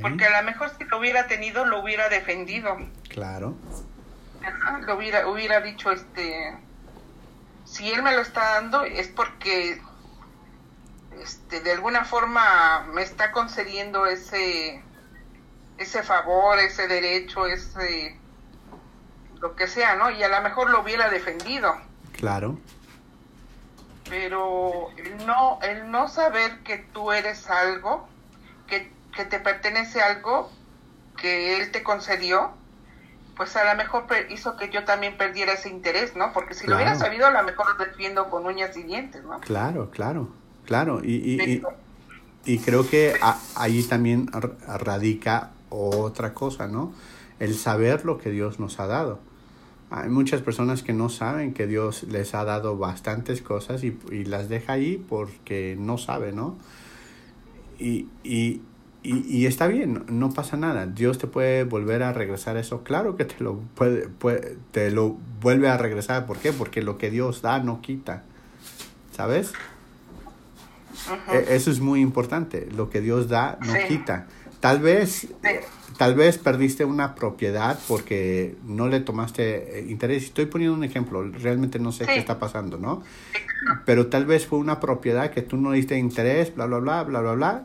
[0.02, 2.78] Porque a lo mejor si lo hubiera tenido, lo hubiera defendido.
[3.10, 3.58] Claro.
[4.42, 6.56] Ajá, lo hubiera, hubiera dicho, este,
[7.66, 9.82] si él me lo está dando es porque,
[11.20, 14.82] este, de alguna forma me está concediendo ese,
[15.78, 18.18] ese favor, ese derecho, ese,
[19.40, 20.10] lo que sea, ¿no?
[20.12, 21.76] Y a lo mejor lo hubiera defendido,
[22.14, 22.60] Claro.
[24.10, 28.08] pero el no, el no saber que tú eres algo,
[28.68, 30.52] que, que te pertenece algo
[31.18, 32.52] que él te concedió,
[33.38, 36.34] pues a lo mejor hizo que yo también perdiera ese interés, ¿no?
[36.34, 39.40] Porque si lo hubiera sabido, a lo mejor lo defiendo con uñas y dientes, ¿no?
[39.40, 40.30] Claro, claro.
[40.72, 41.02] Claro.
[41.04, 41.62] Y, y,
[42.46, 44.28] y, creo que a- ahí también
[44.68, 46.94] radica otra cosa, ¿no?
[47.40, 49.20] El saber lo que Dios nos ha dado.
[49.90, 54.24] Hay muchas personas que no saben que Dios les ha dado bastantes cosas y, y
[54.24, 56.56] las deja ahí porque no sabe, ¿no?
[57.78, 58.62] Y, y,
[59.04, 60.86] y, y está bien, no pasa nada.
[60.86, 62.84] Dios te puede volver a regresar eso.
[62.84, 66.26] Claro que te lo, puede, puede- te lo vuelve a regresar.
[66.26, 66.54] ¿Por qué?
[66.54, 68.24] Porque lo que Dios da no quita.
[69.12, 69.52] ¿Sabes?
[71.34, 72.68] E- Eso es muy importante.
[72.76, 73.80] Lo que Dios da no Sí.
[73.88, 74.28] quita.
[74.60, 75.28] Tal vez, Sí.
[75.98, 80.24] tal vez perdiste una propiedad porque no le tomaste eh, interés.
[80.26, 81.24] Estoy poniendo un ejemplo.
[81.24, 82.12] Realmente no sé Sí.
[82.14, 83.02] qué está pasando, ¿no?
[83.86, 87.22] Pero tal vez fue una propiedad que tú no diste interés, bla, bla, bla, bla,
[87.22, 87.64] bla, bla.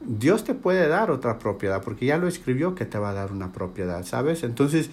[0.00, 3.32] Dios te puede dar otra propiedad porque ya lo escribió que te va a dar
[3.32, 4.44] una propiedad, ¿sabes?
[4.44, 4.90] Entonces,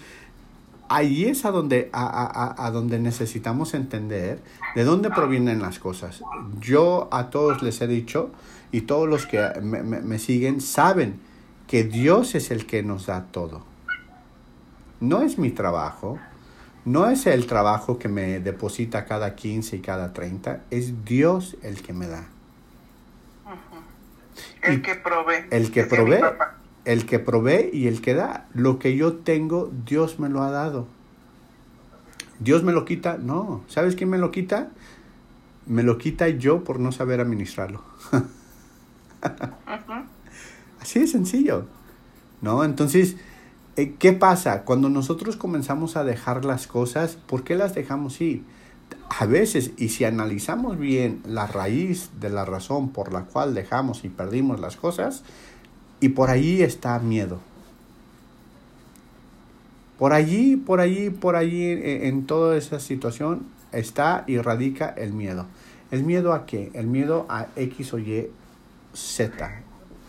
[0.90, 4.42] ahí es a donde, a, a- a- donde necesitamos entender
[4.76, 6.22] de dónde provienen las cosas.
[6.60, 8.32] Yo a todos les he dicho,
[8.72, 11.20] y todos los que me, me- me siguen saben
[11.68, 13.64] que Dios es el que nos da todo.
[15.00, 16.20] No es mi trabajo,
[16.86, 21.82] no es el trabajo que me deposita cada 15 y cada 30, es Dios el
[21.82, 22.26] que me da.
[24.62, 25.46] El Y- que provee.
[25.52, 26.20] El que provee.
[26.86, 28.48] El que provee y el que da.
[28.54, 30.88] Lo que yo tengo, Dios me lo ha dado.
[32.40, 33.64] Dios me lo quita, no.
[33.68, 34.70] ¿Sabes quién me lo quita?
[35.66, 37.84] Me lo quita yo por no saber administrarlo.
[40.80, 41.66] Así de sencillo.
[42.42, 42.64] ¿No?
[42.64, 43.16] Entonces,
[43.78, 44.64] eh, ¿qué pasa?
[44.64, 48.44] Cuando nosotros comenzamos a dejar las cosas, ¿por qué las dejamos ir?
[49.10, 54.04] A veces, y si analizamos bien la raíz de la razón por la cual dejamos
[54.04, 55.24] y perdimos las cosas,
[56.00, 57.40] y por ahí está miedo.
[59.98, 65.14] Por allí, por allí, por allí, en, en toda esa situación está y radica el
[65.14, 65.46] miedo.
[65.92, 66.72] ¿El miedo a qué?
[66.74, 68.30] El miedo a X o Y,
[68.94, 69.62] Z,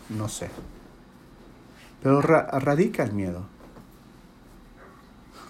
[0.09, 0.49] no sé.
[2.03, 3.45] Pero ra- radica el miedo.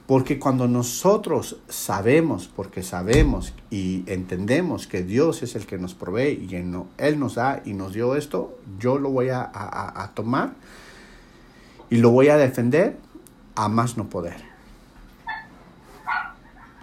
[0.08, 6.48] Porque cuando nosotros sabemos, porque sabemos y entendemos que Dios es el que nos provee
[6.50, 10.54] y Él nos da y nos dio esto, yo lo voy a, tomar
[11.90, 12.96] y lo voy a defender
[13.56, 14.38] a más no poder.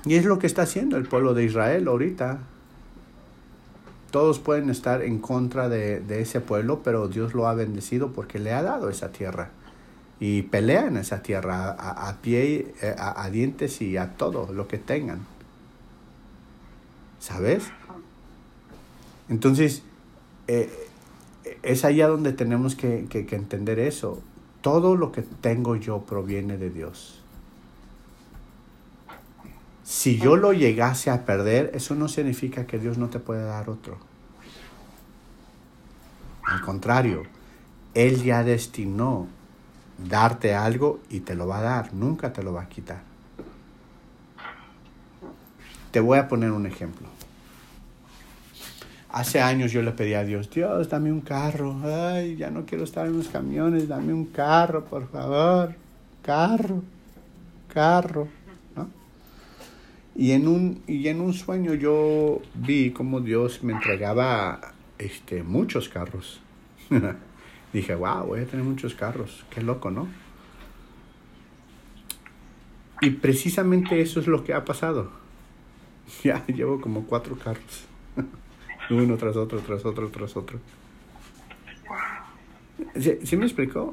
[0.04, 2.40] Y es lo que está haciendo el pueblo de Israel ahorita.
[4.10, 8.52] Todos pueden estar en contra de ese pueblo, pero Dios lo ha bendecido porque le
[8.52, 9.48] ha dado esa tierra.
[10.20, 14.68] Y pelean esa tierra a, a pie, eh, a, a dientes y a todo lo
[14.68, 15.26] que tengan.
[17.18, 17.64] ¿Sabes?
[19.28, 19.82] Entonces,
[20.48, 20.70] eh,
[21.62, 24.22] es allá donde tenemos que, que- que entender eso.
[24.60, 27.20] Todo lo que tengo yo proviene de Dios.
[29.82, 33.68] Si yo lo llegase a perder, eso no significa que Dios no te puede dar
[33.68, 33.98] otro.
[36.46, 37.22] Al contrario,
[37.94, 39.28] Él ya destinó
[39.98, 43.02] darte algo y te lo va a dar, nunca te lo va a quitar.
[45.90, 47.08] Te voy a poner un ejemplo.
[49.10, 51.76] Hace años yo le pedí a Dios, Dios, dame un carro.
[51.84, 55.76] Ay, ya no quiero estar en los camiones, dame un carro, por favor.
[56.20, 56.82] Carro,
[57.72, 58.26] carro,
[58.74, 58.88] ¿no?
[60.16, 64.60] Y en un, y en un sueño yo vi como Dios me entregaba
[64.98, 66.40] este, muchos carros.
[67.74, 69.44] Dije, wow, voy a tener muchos carros.
[69.50, 70.06] Qué loco, ¿no?
[73.00, 75.10] Y precisamente eso es lo que ha pasado.
[76.22, 77.86] Ya llevo como cuatro carros.
[78.90, 80.60] Uno tras otro, tras otro, tras otro.
[82.94, 83.90] ¿Sí, sí me explicó?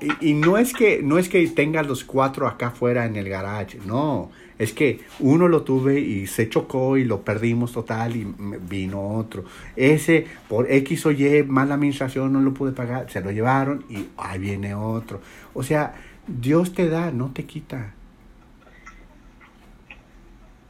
[0.00, 3.28] Y, y no es que no es que tenga los cuatro acá afuera en el
[3.28, 4.30] garage, no.
[4.58, 8.26] Es que uno lo tuve y se chocó y lo perdimos total y
[8.68, 9.44] vino otro.
[9.76, 14.06] Ese, por X o Y, mala administración, no lo pude pagar, se lo llevaron y
[14.16, 15.20] ahí viene otro.
[15.52, 15.94] O sea,
[16.26, 17.92] Dios te da, no te quita.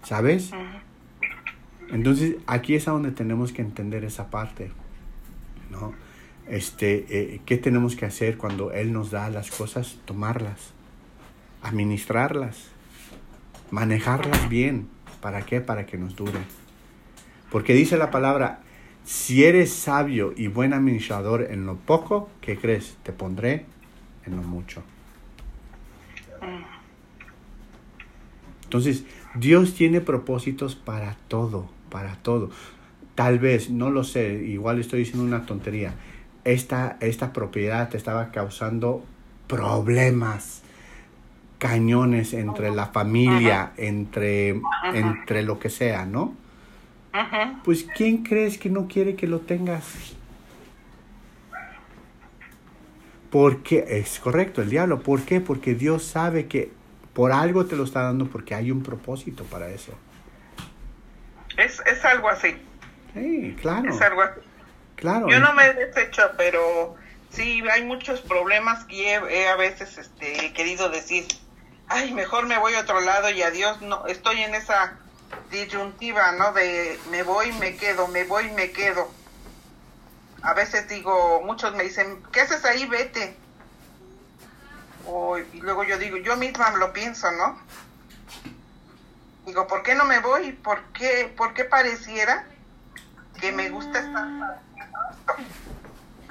[0.03, 0.51] ¿Sabes?
[1.91, 4.71] Entonces, aquí es a donde tenemos que entender esa parte,
[5.71, 5.95] ¿no?
[6.49, 9.99] Este, eh, ¿qué tenemos que hacer cuando Él nos da las cosas?
[10.05, 10.73] Tomarlas,
[11.63, 12.71] administrarlas,
[13.71, 14.89] manejarlas bien.
[15.21, 15.61] ¿Para qué?
[15.61, 16.39] Para que nos dure.
[17.51, 18.61] Porque dice la palabra,
[19.05, 22.97] si eres sabio y buen administrador en lo poco, ¿qué crees?
[23.03, 23.65] Te pondré
[24.27, 24.83] en lo mucho.
[28.65, 29.05] Entonces,
[29.37, 32.51] Dios tiene propósitos para todo, para todo.
[33.15, 35.95] Tal vez, no lo sé, igual estoy diciendo una tontería.
[36.45, 39.05] Esta, esta propiedad te estaba causando
[39.47, 40.63] problemas,
[41.59, 44.61] cañones entre la familia, entre,
[44.93, 46.35] entre lo que sea, ¿no?
[47.65, 49.85] Pues ¿quién crees que no quiere que lo tengas?
[53.31, 55.01] Porque es correcto, el diablo.
[55.01, 55.41] ¿Por qué?
[55.41, 56.73] Porque Dios sabe que
[57.15, 59.93] por algo te lo está dando porque hay un propósito para eso.
[61.57, 62.55] Es, es algo así.
[63.15, 63.89] Sí, claro.
[63.89, 64.41] Es algo así.
[64.97, 65.29] Claro.
[65.29, 66.97] Yo no me he deshecho, pero
[67.31, 71.25] sí hay muchos problemas que he, he a veces este, querido decir,
[71.89, 74.95] ay, mejor me voy a otro lado y adiós, no, estoy en esa
[75.51, 76.53] disyuntiva, ¿no?
[76.53, 79.11] De me voy, me quedo, me voy, me quedo.
[80.43, 82.87] A veces digo, muchos me dicen, ¿qué haces ahí?
[82.87, 83.37] Vete.
[85.07, 87.59] O- y luego yo digo, yo misma lo pienso, ¿no?
[89.47, 90.53] Digo, ¿por qué no me voy?
[90.53, 92.45] ¿Por qué, por qué pareciera
[93.41, 94.61] que me gusta estar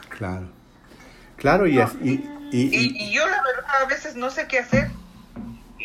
[0.10, 0.50] Claro.
[1.38, 4.60] Claro, y, y, y- Y, y- y yo la verdad a veces no sé qué
[4.60, 4.90] hacer.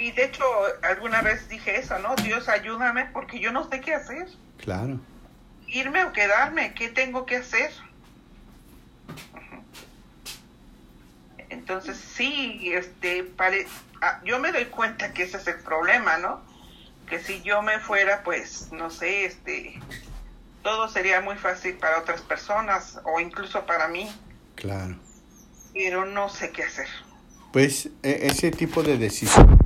[0.00, 0.44] Y de hecho
[0.82, 2.16] alguna vez dije eso, ¿no?
[2.16, 4.26] Dios ayúdame porque yo no sé qué hacer.
[4.58, 4.98] claro.
[5.72, 7.70] Irme o quedarme, ¿qué tengo que hacer?
[11.48, 13.66] Entonces sí, este, pare-
[14.02, 16.40] ah, yo me doy cuenta que ese es el problema, ¿no?
[17.08, 19.78] Que si yo me fuera, pues, no sé, este,
[20.62, 24.10] todo sería muy fácil para otras personas o incluso para mí,
[24.56, 24.96] Claro.
[25.72, 26.88] pero no sé qué hacer.
[27.52, 29.58] Pues e- ese tipo de decisiones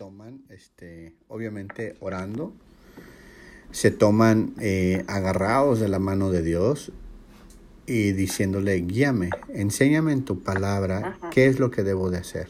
[0.00, 2.54] toman, este, obviamente orando,
[3.70, 6.90] se toman eh, agarrados de la mano de Dios
[7.86, 11.28] y diciéndole, guíame, enséñame en tu palabra Ajá.
[11.28, 12.48] qué es lo que debo de hacer.